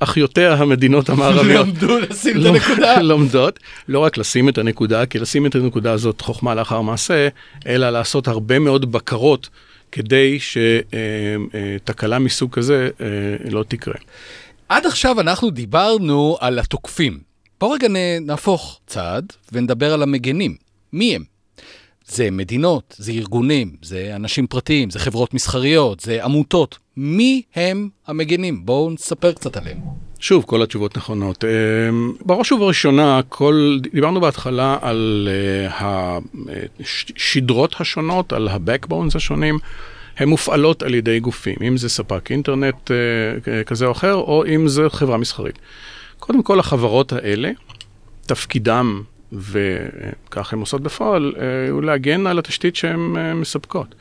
אחיותיה 0.00 0.54
המדינות 0.54 1.08
המערביות 1.08 1.66
למדו 1.68 1.98
לשים 1.98 2.36
את 2.36 2.42
לא- 2.42 2.48
הנקודה. 2.48 3.02
לומדות, 3.10 3.58
לא 3.88 3.98
רק 3.98 4.16
לשים 4.18 4.48
את 4.48 4.58
הנקודה, 4.58 5.06
כי 5.06 5.18
לשים 5.18 5.46
את 5.46 5.54
הנקודה 5.54 5.92
הזאת 5.92 6.20
חוכמה 6.20 6.54
לאחר 6.54 6.80
מעשה, 6.80 7.28
אלא 7.66 7.90
לעשות 7.90 8.28
הרבה 8.28 8.58
מאוד 8.58 8.92
בקרות 8.92 9.48
כדי 9.92 10.38
שתקלה 11.84 12.18
מסוג 12.18 12.52
כזה 12.52 12.90
אה, 13.00 13.06
לא 13.50 13.64
תקרה. 13.68 13.94
עד 14.68 14.86
עכשיו 14.86 15.20
אנחנו 15.20 15.50
דיברנו 15.50 16.36
על 16.40 16.58
התוקפים. 16.58 17.18
בואו 17.60 17.70
רגע 17.70 17.88
נהפוך 18.20 18.80
צעד 18.86 19.32
ונדבר 19.52 19.92
על 19.92 20.02
המגנים. 20.02 20.56
מי 20.92 21.14
הם? 21.14 21.24
זה 22.06 22.30
מדינות, 22.30 22.96
זה 22.98 23.12
ארגונים, 23.12 23.76
זה 23.82 24.12
אנשים 24.16 24.46
פרטיים, 24.46 24.90
זה 24.90 24.98
חברות 24.98 25.34
מסחריות, 25.34 26.00
זה 26.00 26.24
עמותות. 26.24 26.78
מי 26.96 27.42
הם 27.54 27.88
המגנים? 28.06 28.66
בואו 28.66 28.90
נספר 28.90 29.32
קצת 29.32 29.56
עליהם. 29.56 29.78
שוב, 30.20 30.44
כל 30.46 30.62
התשובות 30.62 30.96
נכונות. 30.96 31.44
אה, 31.44 31.50
בראש 32.26 32.52
ובראשונה, 32.52 33.20
כל, 33.28 33.78
דיברנו 33.92 34.20
בהתחלה 34.20 34.78
על 34.80 35.28
השדרות 36.80 37.74
השונות, 37.80 38.32
על 38.32 38.48
ה-backbones 38.48 39.16
השונים. 39.16 39.58
הן 40.16 40.28
מופעלות 40.28 40.82
על 40.82 40.94
ידי 40.94 41.20
גופים, 41.20 41.56
אם 41.66 41.76
זה 41.76 41.88
ספק 41.88 42.30
אינטרנט 42.30 42.90
כזה 43.66 43.86
או 43.86 43.92
אחר, 43.92 44.14
או 44.14 44.44
אם 44.54 44.68
זה 44.68 44.82
חברה 44.88 45.16
מסחרית. 45.16 45.58
קודם 46.18 46.42
כל, 46.42 46.60
החברות 46.60 47.12
האלה, 47.12 47.50
תפקידם, 48.26 49.02
וכך 49.32 50.52
הן 50.52 50.60
עושות 50.60 50.80
בפועל, 50.80 51.34
הוא 51.70 51.82
להגן 51.82 52.26
על 52.26 52.38
התשתית 52.38 52.76
שהן 52.76 53.16
מספקות. 53.34 53.94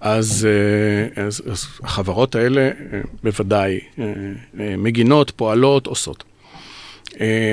אז, 0.00 0.48
אז, 1.16 1.42
אז 1.50 1.66
החברות 1.82 2.34
האלה 2.34 2.70
בוודאי 3.22 3.80
מגינות, 4.54 5.30
פועלות, 5.36 5.86
עושות. 5.86 6.24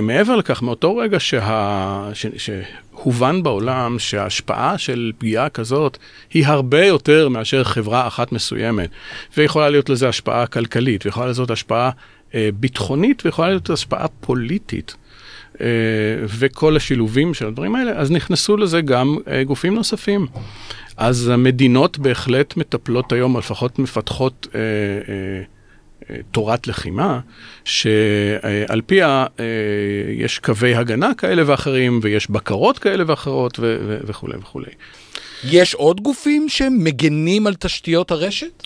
מעבר 0.01 0.35
לכך, 0.35 0.61
מאותו 0.61 0.97
רגע 0.97 1.19
שה... 1.19 2.09
ש... 2.13 2.25
שהובן 2.37 3.43
בעולם 3.43 3.99
שההשפעה 3.99 4.77
של 4.77 5.11
פגיעה 5.17 5.49
כזאת 5.49 5.97
היא 6.33 6.45
הרבה 6.47 6.85
יותר 6.85 7.29
מאשר 7.29 7.63
חברה 7.63 8.07
אחת 8.07 8.31
מסוימת, 8.31 8.89
ויכולה 9.37 9.69
להיות 9.69 9.89
לזה 9.89 10.09
השפעה 10.09 10.47
כלכלית, 10.47 11.05
ויכולה 11.05 11.25
להיות 11.25 11.51
השפעה 11.51 11.89
אה, 12.35 12.49
ביטחונית, 12.53 13.25
ויכולה 13.25 13.47
להיות 13.49 13.69
השפעה 13.69 14.07
פוליטית. 14.07 14.95
אה, 15.61 15.67
וכל 16.39 16.75
השילובים 16.75 17.33
של 17.33 17.47
הדברים 17.47 17.75
האלה, 17.75 17.91
אז 17.91 18.11
נכנסו 18.11 18.57
לזה 18.57 18.81
גם 18.81 19.17
אה, 19.27 19.43
גופים 19.43 19.75
נוספים. 19.75 20.27
אז 20.97 21.27
המדינות 21.27 21.97
בהחלט 21.97 22.57
מטפלות 22.57 23.11
היום, 23.11 23.35
או 23.35 23.39
לפחות 23.39 23.79
מפתחות 23.79 24.47
אה, 24.55 24.59
אה, 26.09 26.21
תורת 26.31 26.67
לחימה, 26.67 27.19
שעל 27.65 28.81
פיה 28.85 29.25
אה, 29.39 29.45
יש 30.11 30.39
קווי 30.39 30.75
הגנה 30.75 31.13
כאלה 31.13 31.43
ואחרים, 31.45 31.99
ויש 32.03 32.29
בקרות 32.31 32.79
כאלה 32.79 33.03
ואחרות 33.07 33.59
וכולי 34.07 34.37
וכולי. 34.37 34.71
יש 35.43 35.73
עוד 35.73 36.01
גופים 36.01 36.49
שמגנים 36.49 37.47
על 37.47 37.55
תשתיות 37.55 38.11
הרשת? 38.11 38.63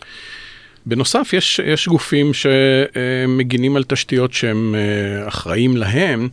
בנוסף, 0.86 1.34
יש, 1.34 1.60
יש 1.65 1.88
גופים 1.88 2.32
שמגינים 2.34 3.76
על 3.76 3.84
תשתיות 3.84 4.34
שהם 4.34 4.76
אה, 4.76 5.28
אחראים 5.28 5.78
להם. 5.78 6.30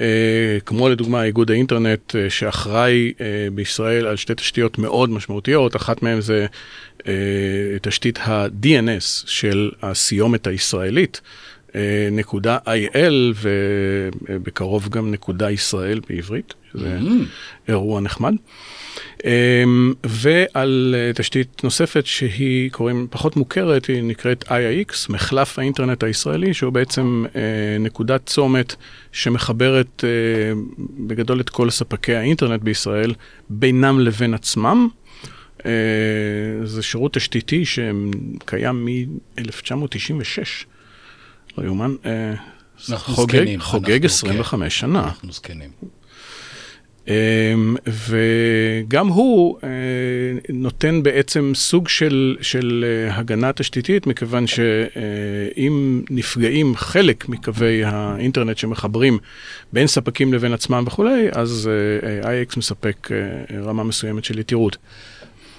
אה, 0.00 0.58
כמו 0.66 0.88
לדוגמה 0.88 1.24
איגוד 1.24 1.50
האינטרנט 1.50 2.16
אה, 2.16 2.30
שאחראי 2.30 3.12
אה, 3.20 3.26
בישראל 3.54 4.06
על 4.06 4.16
שתי 4.16 4.34
תשתיות 4.34 4.78
מאוד 4.78 5.10
משמעותיות, 5.10 5.76
אחת 5.76 6.02
מהן 6.02 6.20
זה 6.20 6.46
תשתית 7.82 8.18
ה-DNS 8.18 9.26
של 9.26 9.70
הסיומת 9.82 10.46
הישראלית, 10.46 11.20
נקודה 12.12 12.58
IL 12.66 13.12
ובקרוב 14.28 14.88
גם 14.88 15.10
נקודה 15.10 15.50
ישראל 15.50 16.00
בעברית, 16.08 16.54
זה 16.74 16.98
mm-hmm. 17.00 17.68
אירוע 17.68 18.00
נחמד. 18.00 18.34
אמ, 19.24 19.92
ועל 20.04 20.94
אה, 20.98 21.12
תשתית 21.14 21.64
נוספת 21.64 22.06
שהיא, 22.06 22.70
קוראים, 22.70 23.06
פחות 23.10 23.36
מוכרת, 23.36 23.86
היא 23.86 24.02
נקראת 24.02 24.44
IIX, 24.48 24.94
מחלף 25.08 25.58
האינטרנט 25.58 26.02
הישראלי, 26.02 26.54
שהוא 26.54 26.72
בעצם 26.72 27.24
אה, 27.36 27.40
נקודת 27.80 28.26
צומת 28.26 28.74
שמחברת 29.12 30.04
אה, 30.04 30.10
בגדול 31.06 31.40
את 31.40 31.50
כל 31.50 31.70
ספקי 31.70 32.14
האינטרנט 32.14 32.62
בישראל 32.62 33.14
בינם 33.50 34.00
לבין 34.00 34.34
עצמם. 34.34 34.88
זה 36.64 36.82
שירות 36.82 37.14
תשתיתי 37.14 37.64
שקיים 37.64 38.84
מ-1996, 38.84 40.42
לא 41.58 41.64
יאומן. 41.64 41.94
חוגג, 42.98 43.58
חוגג 43.58 44.04
25 44.04 44.62
כן. 44.62 44.80
שנה. 44.80 45.04
אנחנו 45.04 45.32
זקנים. 45.32 45.70
אמ, 47.08 47.76
וגם 47.86 49.08
הוא 49.08 49.58
אה, 49.64 49.68
נותן 50.48 51.02
בעצם 51.02 51.52
סוג 51.54 51.88
של, 51.88 52.36
של 52.40 52.84
אה, 52.86 53.16
הגנה 53.16 53.52
תשתיתית, 53.52 54.06
מכיוון 54.06 54.46
שאם 54.46 56.02
נפגעים 56.10 56.76
חלק 56.76 57.28
מקווי 57.28 57.84
האינטרנט 57.84 58.58
שמחברים 58.58 59.18
בין 59.72 59.86
ספקים 59.86 60.32
לבין 60.32 60.52
עצמם 60.52 60.84
וכולי, 60.86 61.28
אז 61.32 61.70
אה, 62.22 62.42
IX 62.42 62.54
מספק 62.56 63.08
רמה 63.64 63.84
מסוימת 63.84 64.24
של 64.24 64.38
יתירות. 64.38 64.76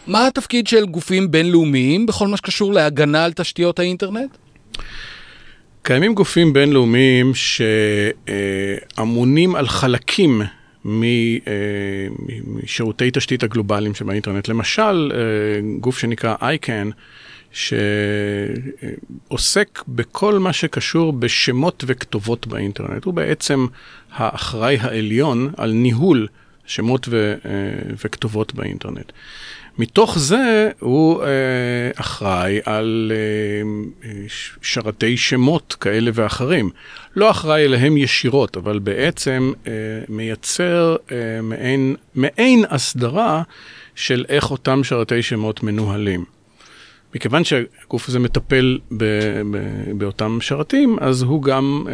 מה 0.07 0.27
התפקיד 0.27 0.67
של 0.67 0.85
גופים 0.85 1.31
בינלאומיים 1.31 2.05
בכל 2.05 2.27
מה 2.27 2.37
שקשור 2.37 2.73
להגנה 2.73 3.25
על 3.25 3.33
תשתיות 3.33 3.79
האינטרנט? 3.79 4.37
קיימים 5.83 6.13
גופים 6.13 6.53
בינלאומיים 6.53 7.31
שאמונים 8.95 9.55
על 9.55 9.67
חלקים 9.67 10.41
אה, 10.41 10.47
משירותי 12.45 13.09
תשתית 13.13 13.43
הגלובליים 13.43 13.93
שבאינטרנט. 13.95 14.47
למשל, 14.47 15.11
אה, 15.13 15.19
גוף 15.79 15.99
שנקרא 15.99 16.35
ICANN, 16.35 16.91
שעוסק 19.29 19.83
בכל 19.87 20.39
מה 20.39 20.53
שקשור 20.53 21.13
בשמות 21.13 21.83
וכתובות 21.87 22.47
באינטרנט. 22.47 23.05
הוא 23.05 23.13
בעצם 23.13 23.65
האחראי 24.11 24.77
העליון 24.81 25.51
על 25.57 25.71
ניהול 25.71 26.27
שמות 26.65 27.07
ו- 27.09 27.35
אה, 27.45 27.49
וכתובות 28.05 28.55
באינטרנט. 28.55 29.11
מתוך 29.77 30.19
זה 30.19 30.69
הוא 30.79 31.23
אה, 31.23 31.27
אחראי 31.95 32.59
על 32.65 33.11
אה, 34.03 34.09
שרתי 34.61 35.17
שמות 35.17 35.75
כאלה 35.79 36.11
ואחרים. 36.13 36.69
לא 37.15 37.31
אחראי 37.31 37.65
אליהם 37.65 37.97
ישירות, 37.97 38.57
אבל 38.57 38.79
בעצם 38.79 39.53
אה, 39.67 39.71
מייצר 40.09 40.95
אה, 41.11 41.41
מעין, 41.41 41.95
מעין 42.15 42.65
הסדרה 42.69 43.43
של 43.95 44.25
איך 44.29 44.51
אותם 44.51 44.83
שרתי 44.83 45.21
שמות 45.23 45.63
מנוהלים. 45.63 46.25
מכיוון 47.15 47.43
שהגוף 47.43 48.09
הזה 48.09 48.19
מטפל 48.19 48.79
ב, 48.97 49.03
ב, 49.51 49.57
באותם 49.97 50.37
שרתים, 50.41 50.97
אז 51.01 51.21
הוא 51.21 51.43
גם 51.43 51.85
אה, 51.89 51.93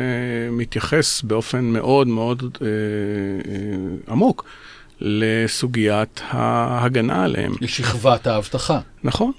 מתייחס 0.52 1.22
באופן 1.22 1.66
מאוד 1.66 2.08
מאוד 2.08 2.58
אה, 2.62 2.68
אה, 3.52 4.14
עמוק 4.14 4.46
לסוגיית 5.02 6.22
ההגנה 6.30 7.24
עליהם. 7.24 7.54
לשכבת 7.62 8.28
האבטחה. 8.28 8.80
נכון. 9.04 9.32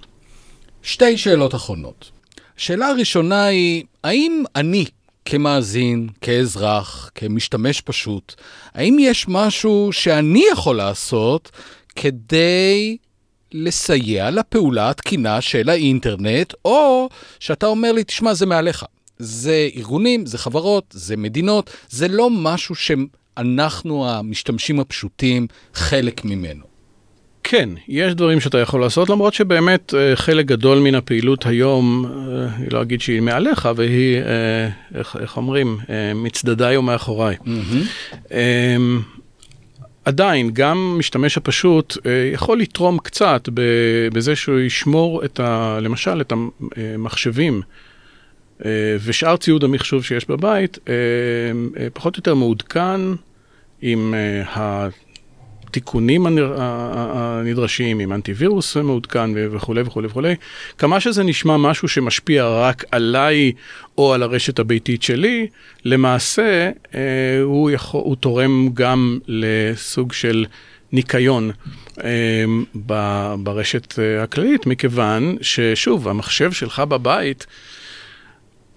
שתי 0.83 1.17
שאלות 1.19 1.55
אחרונות. 1.55 2.11
השאלה 2.59 2.89
הראשונה 2.89 3.45
היא, 3.45 3.85
האם 4.05 4.45
אני 4.57 4.85
כמאזין, 5.25 6.09
כאזרח, 6.21 7.11
כמשתמש 7.15 7.81
פשוט, 7.81 8.35
האם 8.75 8.97
יש 9.01 9.27
משהו 9.29 9.89
שאני 9.93 10.45
יכול 10.53 10.77
לעשות 10.77 11.51
כדי 11.97 12.97
לסייע 13.53 14.31
לפעולה 14.31 14.91
התקינה 14.91 15.41
של 15.41 15.69
האינטרנט, 15.69 16.55
או 16.65 17.09
שאתה 17.41 17.67
אומר 17.67 17.93
לי, 17.93 18.05
תשמע, 18.05 18.35
זה 18.35 18.47
מעליך. 18.47 18.85
זה 19.19 19.69
ארגונים, 19.77 20.27
זה 20.27 20.39
חברות, 20.39 20.85
זה 20.91 21.17
מדינות, 21.17 21.71
זה 21.89 22.09
לא 22.09 22.31
משהו 22.31 22.75
אנחנו, 23.39 24.11
המשתמשים 24.11 24.81
הפשוטים, 24.81 25.47
חלק 25.75 26.25
ממנו. 26.25 26.79
כן, 27.51 27.69
יש 27.89 28.15
דברים 28.15 28.41
שאתה 28.41 28.59
יכול 28.59 28.81
לעשות, 28.81 29.09
למרות 29.09 29.35
שבאמת 29.35 29.95
אה, 29.95 30.17
חלק 30.17 30.47
גדול 30.47 30.79
מן 30.79 30.95
הפעילות 30.95 31.47
היום, 31.47 32.07
אה, 32.07 32.47
אני 32.57 32.67
לא 32.71 32.83
אגיד 32.83 33.01
שהיא 33.01 33.21
מעליך, 33.21 33.69
והיא, 33.77 34.19
אה, 34.19 34.69
איך, 34.99 35.17
איך 35.21 35.37
אומרים, 35.37 35.79
מצדדיי 36.15 36.77
ומאחוריי. 36.77 37.37
Mm-hmm. 37.45 38.33
עדיין, 40.05 40.51
גם 40.53 40.97
משתמש 40.99 41.37
הפשוט 41.37 41.97
יכול 42.33 42.59
לתרום 42.61 42.99
קצת 42.99 43.49
בזה 44.13 44.37
שהוא 44.37 44.59
ישמור 44.59 45.25
את 45.25 45.41
ה... 45.41 45.79
למשל, 45.83 46.21
את 46.21 46.33
המחשבים. 46.77 47.63
ושאר 49.05 49.37
ציוד 49.37 49.65
המחשוב 49.65 50.05
שיש 50.05 50.29
בבית, 50.29 50.79
פחות 51.95 52.17
או 52.17 52.19
יותר 52.19 52.35
מעודכן 52.35 53.01
עם 53.83 54.15
uh, 54.15 54.59
התיקונים 55.69 56.27
הנדרשים, 56.27 57.99
עם 57.99 58.13
אנטיווירוס 58.13 58.77
מעודכן 58.77 59.31
וכולי 59.35 59.83
וכולי 59.83 60.07
וכולי. 60.07 60.35
כמה 60.79 61.01
שזה 61.01 61.23
נשמע 61.23 61.57
משהו 61.57 61.89
שמשפיע 61.89 62.47
רק 62.49 62.85
עליי 62.91 63.53
או 63.99 64.15
על 64.15 64.23
הרשת 64.23 64.59
הביתית 64.59 65.03
שלי, 65.03 65.47
למעשה 65.85 66.71
uh, 66.85 66.95
הוא, 67.43 67.71
יכול, 67.71 68.01
הוא 68.05 68.17
תורם 68.17 68.69
גם 68.75 69.19
לסוג 69.27 70.13
של 70.13 70.47
ניקיון 70.93 71.51
uh, 71.95 72.01
ברשת 73.37 73.99
הכללית, 74.23 74.67
מכיוון 74.67 75.37
ששוב, 75.41 76.09
המחשב 76.09 76.53
שלך 76.53 76.81
בבית, 76.81 77.47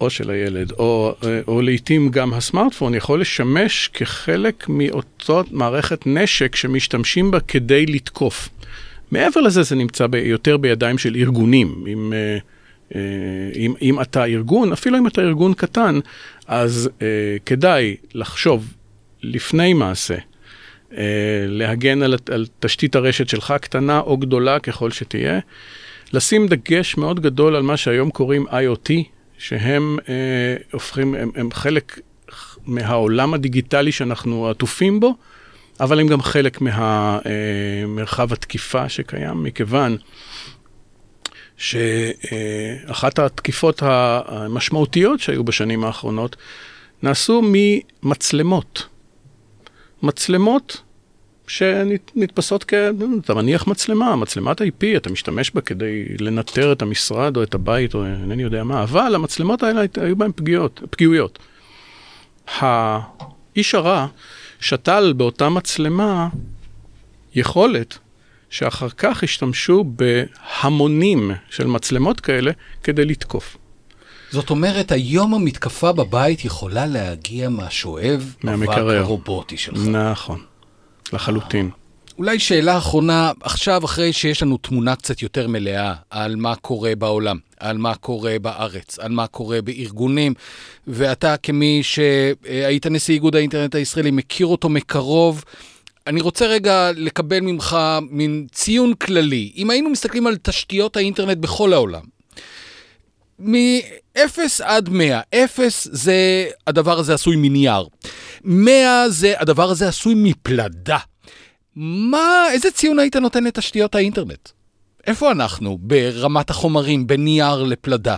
או 0.02 0.10
של 0.10 0.30
הילד, 0.30 0.72
או, 0.72 1.14
או 1.48 1.62
לעיתים 1.62 2.08
גם 2.08 2.34
הסמארטפון, 2.34 2.94
יכול 2.94 3.20
לשמש 3.20 3.90
כחלק 3.92 4.66
מאותו 4.68 5.42
מערכת 5.50 6.06
נשק 6.06 6.56
שמשתמשים 6.56 7.30
בה 7.30 7.40
כדי 7.40 7.86
לתקוף. 7.86 8.48
מעבר 9.10 9.40
לזה, 9.40 9.62
זה 9.62 9.76
נמצא 9.76 10.06
ב, 10.06 10.14
יותר 10.14 10.56
בידיים 10.56 10.98
של 10.98 11.16
ארגונים. 11.16 11.84
אם, 11.92 12.12
אה, 12.12 12.38
אה, 12.94 13.00
אם, 13.56 13.74
אם 13.82 14.00
אתה 14.00 14.24
ארגון, 14.24 14.72
אפילו 14.72 14.98
אם 14.98 15.06
אתה 15.06 15.22
ארגון 15.22 15.54
קטן, 15.54 15.98
אז 16.46 16.90
uh, 16.98 17.02
כדאי 17.46 17.96
לחשוב 18.14 18.74
לפני 19.22 19.72
מעשה, 19.72 20.16
להגן 21.48 22.02
על, 22.02 22.14
על 22.32 22.46
תשתית 22.60 22.96
הרשת 22.96 23.28
שלך, 23.28 23.54
קטנה 23.60 24.00
או 24.00 24.16
גדולה 24.16 24.58
ככל 24.58 24.90
שתהיה. 24.90 25.38
לשים 26.12 26.46
דגש 26.46 26.96
מאוד 26.96 27.20
גדול 27.20 27.56
על 27.56 27.62
מה 27.62 27.76
שהיום 27.76 28.10
קוראים 28.10 28.46
IoT, 28.48 28.92
שהם 29.42 29.98
אה, 30.08 30.14
הופכים, 30.72 31.14
הם, 31.14 31.30
הם 31.34 31.52
חלק 31.52 32.00
מהעולם 32.66 33.34
הדיגיטלי 33.34 33.92
שאנחנו 33.92 34.50
עטופים 34.50 35.00
בו, 35.00 35.14
אבל 35.80 36.00
הם 36.00 36.06
גם 36.06 36.22
חלק 36.22 36.60
מהמרחב 36.60 38.28
אה, 38.30 38.34
התקיפה 38.34 38.88
שקיים, 38.88 39.42
מכיוון 39.42 39.96
שאחת 41.56 43.18
התקיפות 43.18 43.82
המשמעותיות 43.82 45.20
שהיו 45.20 45.44
בשנים 45.44 45.84
האחרונות 45.84 46.36
נעשו 47.02 47.42
ממצלמות. 47.44 48.86
מצלמות 50.02 50.82
שנתפסות 51.52 52.64
כ... 52.64 52.74
אתה 53.24 53.34
מניח 53.34 53.66
מצלמה, 53.66 54.16
מצלמת 54.16 54.60
IP, 54.60 54.84
אתה 54.96 55.10
משתמש 55.10 55.50
בה 55.50 55.60
כדי 55.60 56.04
לנטר 56.20 56.72
את 56.72 56.82
המשרד 56.82 57.36
או 57.36 57.42
את 57.42 57.54
הבית 57.54 57.94
או 57.94 58.04
אינני 58.04 58.42
יודע 58.42 58.64
מה, 58.64 58.82
אבל 58.82 59.14
המצלמות 59.14 59.62
האלה 59.62 59.82
היו 59.96 60.16
בהן 60.16 60.30
פגיעות, 60.36 60.80
פגיעויות. 60.90 61.38
האיש 62.58 63.74
הרע 63.74 64.06
שתל 64.60 65.14
באותה 65.16 65.48
מצלמה 65.48 66.28
יכולת 67.34 67.98
שאחר 68.50 68.88
כך 68.88 69.22
השתמשו 69.22 69.84
בהמונים 69.84 71.30
של 71.50 71.66
מצלמות 71.66 72.20
כאלה 72.20 72.52
כדי 72.82 73.04
לתקוף. 73.04 73.56
זאת 74.30 74.50
אומרת, 74.50 74.92
היום 74.92 75.34
המתקפה 75.34 75.92
בבית 75.92 76.44
יכולה 76.44 76.86
להגיע 76.86 77.48
מהשואב 77.48 78.34
אבק 78.54 78.68
הרובוטי 78.68 79.56
שלך. 79.56 79.78
נכון, 79.78 80.40
לחלוטין. 81.12 81.70
אולי 82.18 82.38
שאלה 82.38 82.78
אחרונה, 82.78 83.32
עכשיו 83.40 83.84
אחרי 83.84 84.12
שיש 84.12 84.42
לנו 84.42 84.56
תמונה 84.56 84.96
קצת 84.96 85.22
יותר 85.22 85.48
מלאה 85.48 85.94
על 86.10 86.36
מה 86.36 86.54
קורה 86.56 86.94
בעולם, 86.94 87.38
על 87.60 87.78
מה 87.78 87.94
קורה 87.94 88.36
בארץ, 88.42 88.98
על 88.98 89.12
מה 89.12 89.26
קורה 89.26 89.62
בארגונים, 89.62 90.34
ואתה 90.86 91.36
כמי 91.36 91.80
שהיית 91.82 92.86
נשיא 92.86 93.14
איגוד 93.14 93.36
האינטרנט 93.36 93.74
הישראלי, 93.74 94.10
מכיר 94.10 94.46
אותו 94.46 94.68
מקרוב, 94.68 95.44
אני 96.06 96.20
רוצה 96.20 96.46
רגע 96.46 96.90
לקבל 96.96 97.40
ממך 97.40 97.76
מין 98.10 98.46
ציון 98.52 98.94
כללי. 98.94 99.52
אם 99.56 99.70
היינו 99.70 99.90
מסתכלים 99.90 100.26
על 100.26 100.36
תשתיות 100.36 100.96
האינטרנט 100.96 101.38
בכל 101.38 101.72
העולם, 101.72 102.02
מ-0 103.42 104.38
עד 104.62 104.88
100, 104.88 105.20
0 105.34 105.88
זה 105.92 106.46
הדבר 106.66 106.98
הזה 106.98 107.14
עשוי 107.14 107.36
מנייר, 107.36 107.86
100 108.44 109.10
זה 109.10 109.34
הדבר 109.38 109.70
הזה 109.70 109.88
עשוי 109.88 110.14
מפלדה. 110.16 110.98
מה, 111.76 112.46
איזה 112.52 112.70
ציון 112.70 112.98
היית 112.98 113.16
נותן 113.16 113.44
לתשתיות 113.44 113.94
האינטרנט? 113.94 114.48
איפה 115.06 115.32
אנחנו 115.32 115.78
ברמת 115.80 116.50
החומרים, 116.50 117.06
בין 117.06 117.24
נייר 117.24 117.62
לפלדה? 117.62 118.16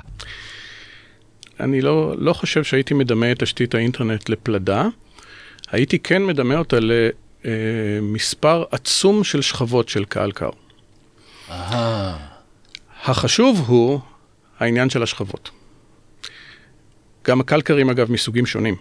אני 1.60 1.80
לא, 1.80 2.14
לא 2.18 2.32
חושב 2.32 2.64
שהייתי 2.64 2.94
מדמה 2.94 3.32
את 3.32 3.42
תשתית 3.42 3.74
האינטרנט 3.74 4.28
לפלדה. 4.28 4.86
הייתי 5.70 5.98
כן 5.98 6.22
מדמה 6.22 6.58
אותה 6.58 6.76
למספר 7.44 8.64
עצום 8.70 9.24
של 9.24 9.42
שכבות 9.42 9.88
של 9.88 10.04
קהל 10.04 10.32
קר. 10.32 10.50
החשוב 13.04 13.64
הוא 13.66 14.00
העניין 14.58 14.90
של 14.90 15.02
השכבות. 15.02 15.50
גם 17.26 17.40
הקלקרים 17.40 17.90
אגב 17.90 18.12
מסוגים 18.12 18.46
שונים. 18.46 18.74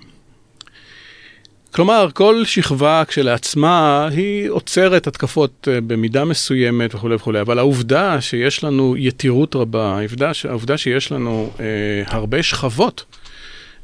כלומר, 1.71 2.07
כל 2.13 2.45
שכבה 2.45 3.03
כשלעצמה 3.07 4.07
היא 4.11 4.49
עוצרת 4.49 5.07
התקפות 5.07 5.67
אה, 5.71 5.81
במידה 5.81 6.25
מסוימת 6.25 6.95
וכולי 6.95 7.15
וכולי, 7.15 7.41
אבל 7.41 7.59
העובדה 7.59 8.21
שיש 8.21 8.63
לנו 8.63 8.97
יתירות 8.97 9.55
רבה, 9.55 9.99
העובדה, 9.99 10.31
העובדה 10.49 10.77
שיש 10.77 11.11
לנו 11.11 11.51
אה, 11.59 11.65
הרבה 12.07 12.43
שכבות, 12.43 13.05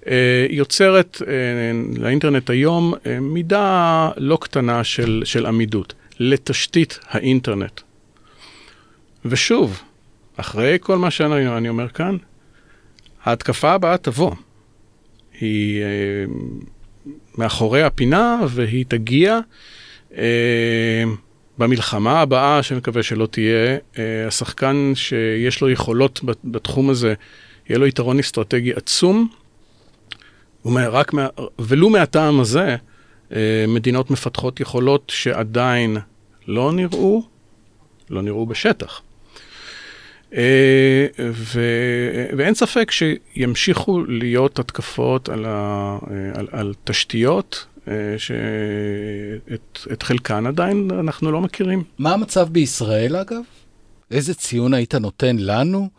אה, 0.08 0.46
יוצרת 0.50 1.22
אה, 1.28 1.34
לאינטרנט 2.02 2.50
היום 2.50 2.94
אה, 3.06 3.20
מידה 3.20 4.10
לא 4.18 4.38
קטנה 4.42 4.84
של, 4.84 5.22
של 5.26 5.46
עמידות 5.46 5.94
לתשתית 6.20 7.00
האינטרנט. 7.10 7.82
ושוב, 9.26 9.82
אחרי 10.40 10.78
כל 10.82 10.98
מה 10.98 11.12
שאני 11.12 11.70
אומר 11.70 11.90
כאן, 11.90 12.18
ההתקפה 13.24 13.72
הבאה 13.72 13.98
תבוא. 13.98 14.32
היא... 15.40 15.82
אה, 15.82 16.26
מאחורי 17.38 17.84
הפינה, 17.84 18.40
והיא 18.50 18.86
תגיע 18.88 19.40
אה, 20.18 21.04
במלחמה 21.58 22.22
הבאה, 22.22 22.64
שאני 22.64 22.78
מקווה 22.78 23.04
שלא 23.04 23.26
תהיה, 23.26 23.78
אה, 23.98 24.28
השחקן 24.28 24.92
שיש 24.96 25.62
לו 25.62 25.70
יכולות 25.70 26.22
בתחום 26.44 26.90
הזה, 26.90 27.14
יהיה 27.70 27.80
לו 27.80 27.88
יתרון 27.88 28.20
אסטרטגי 28.20 28.74
עצום, 28.74 29.28
מה, 30.66 30.88
ולו 31.60 31.90
מהטעם 31.90 32.40
הזה, 32.40 32.76
אה, 33.36 33.66
מדינות 33.68 34.12
מפתחות 34.12 34.60
יכולות 34.60 35.12
שעדיין 35.16 35.98
לא 36.48 36.72
נראו, 36.72 37.24
לא 38.10 38.22
נראו 38.22 38.46
בשטח. 38.46 39.02
אה, 40.34 41.08
ו... 41.32 41.62
ואין 42.38 42.54
ספק 42.54 42.92
שימשיכו 42.92 44.04
להיות 44.08 44.60
התקפות 44.60 45.30
על, 45.30 45.46
ה... 45.48 45.98
על, 46.34 46.48
על 46.52 46.74
תשתיות 46.84 47.66
אה, 47.88 47.94
שאת 48.18 49.80
את 49.92 50.04
חלקן 50.04 50.48
עדיין 50.48 50.92
אנחנו 51.00 51.32
לא 51.32 51.42
מכירים. 51.42 51.84
מה 51.98 52.14
המצב 52.14 52.50
בישראל 52.50 53.16
אגב? 53.16 53.42
איזה 54.12 54.34
ציון 54.34 54.74
היית 54.74 54.96
נותן 54.96 55.36
לנו? 55.40 55.90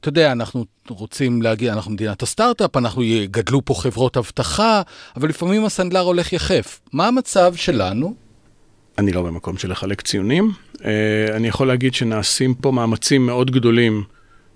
אתה 0.00 0.08
יודע, 0.08 0.32
אנחנו 0.32 0.64
רוצים 0.88 1.42
להגיע, 1.42 1.72
אנחנו 1.72 1.90
מדינת 1.90 2.22
הסטארט-אפ, 2.22 2.76
אנחנו 2.76 3.02
גדלו 3.30 3.64
פה 3.64 3.74
חברות 3.74 4.16
אבטחה, 4.16 4.82
אבל 5.16 5.28
לפעמים 5.28 5.64
הסנדלר 5.64 6.00
הולך 6.00 6.32
יחף. 6.32 6.80
מה 6.92 7.08
המצב 7.08 7.54
שלנו? 7.54 8.14
אני 8.98 9.12
לא 9.12 9.22
במקום 9.22 9.58
של 9.58 9.70
לחלק 9.70 10.00
ציונים. 10.00 10.52
Uh, 10.74 10.80
אני 11.34 11.48
יכול 11.48 11.68
להגיד 11.68 11.94
שנעשים 11.94 12.54
פה 12.54 12.70
מאמצים 12.70 13.26
מאוד 13.26 13.50
גדולים 13.50 14.04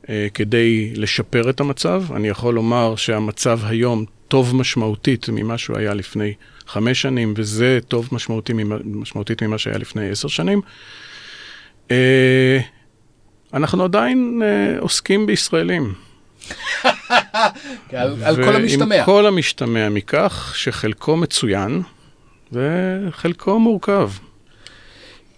uh, 0.03 0.07
כדי 0.35 0.93
לשפר 0.97 1.51
את 1.51 1.61
המצב. 1.61 2.03
אני 2.15 2.29
יכול 2.29 2.55
לומר 2.55 2.97
שהמצב 2.97 3.61
היום 3.65 4.05
טוב 4.29 4.57
משמעותית 4.57 5.29
ממה 5.29 5.59
שהוא 5.59 5.79
היה 5.79 5.95
לפני 5.95 6.35
חמש 6.67 7.03
שנים, 7.03 7.35
וזה 7.37 7.79
טוב 7.89 8.09
משמעותי, 8.13 8.53
משמעותית 8.85 9.43
ממה 9.43 9.59
שהיה 9.59 9.79
לפני 9.79 10.11
עשר 10.11 10.29
שנים. 10.29 10.61
Uh, 11.89 11.93
אנחנו 13.55 13.85
עדיין 13.85 14.43
עוסקים 14.79 15.27
בישראלים. 15.27 15.95
על, 17.93 18.17
על 18.25 18.45
כל 18.45 18.57
המשתמע. 18.57 18.95
ועם 18.95 19.05
כל 19.05 19.27
המשתמע 19.27 19.89
מכך 19.89 20.53
שחלקו 20.57 21.17
מצוין 21.17 21.83
וחלקו 22.53 23.59
מורכב. 23.59 24.11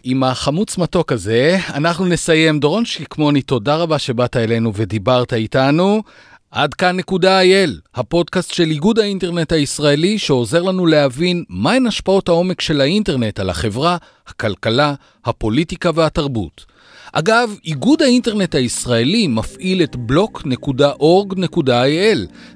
עם 0.06 0.24
החמוץ 0.24 0.78
מתוק 0.78 1.12
הזה, 1.12 1.58
אנחנו 1.74 2.04
נסיים. 2.06 2.60
דורון 2.60 2.84
שקמוני, 2.84 3.42
תודה 3.42 3.76
רבה 3.76 3.98
שבאת 3.98 4.36
אלינו 4.36 4.72
ודיברת 4.74 5.32
איתנו. 5.32 6.02
עד 6.50 6.74
כאן 6.74 6.96
נקודה 6.96 7.40
אייל, 7.40 7.80
הפודקאסט 7.94 8.54
של 8.54 8.70
איגוד 8.70 8.98
האינטרנט 8.98 9.52
הישראלי 9.52 10.18
שעוזר 10.18 10.62
לנו 10.62 10.86
להבין 10.86 11.44
מהן 11.48 11.86
השפעות 11.86 12.28
העומק 12.28 12.60
של 12.60 12.80
האינטרנט 12.80 13.40
על 13.40 13.50
החברה, 13.50 13.96
הכלכלה, 14.26 14.94
הפוליטיקה 15.24 15.90
והתרבות. 15.94 16.73
אגב, 17.12 17.58
איגוד 17.64 18.02
האינטרנט 18.02 18.54
הישראלי 18.54 19.26
מפעיל 19.26 19.82
את 19.82 19.96
block.org.il. 20.12 20.58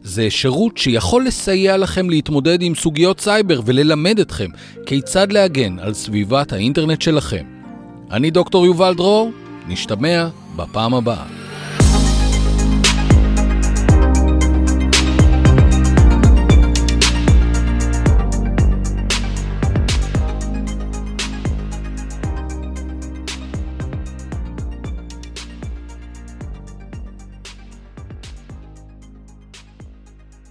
זה 0.02 0.30
שירות 0.30 0.78
שיכול 0.78 1.24
לסייע 1.24 1.76
לכם 1.76 2.11
להתמודד 2.11 2.62
עם 2.62 2.74
סוגיות 2.74 3.20
סייבר 3.20 3.61
וללמד 3.64 4.20
אתכם 4.20 4.50
כיצד 4.87 5.32
להגן 5.32 5.78
על 5.78 5.94
סביבת 5.94 6.52
האינטרנט 6.52 7.02
שלכם. 7.02 7.44
אני 8.11 8.30
דוקטור 8.30 8.66
יובל 8.66 8.94
דרור, 8.94 9.30
נשתמע 9.68 10.28
בפעם 10.56 10.94
הבאה. 10.94 11.47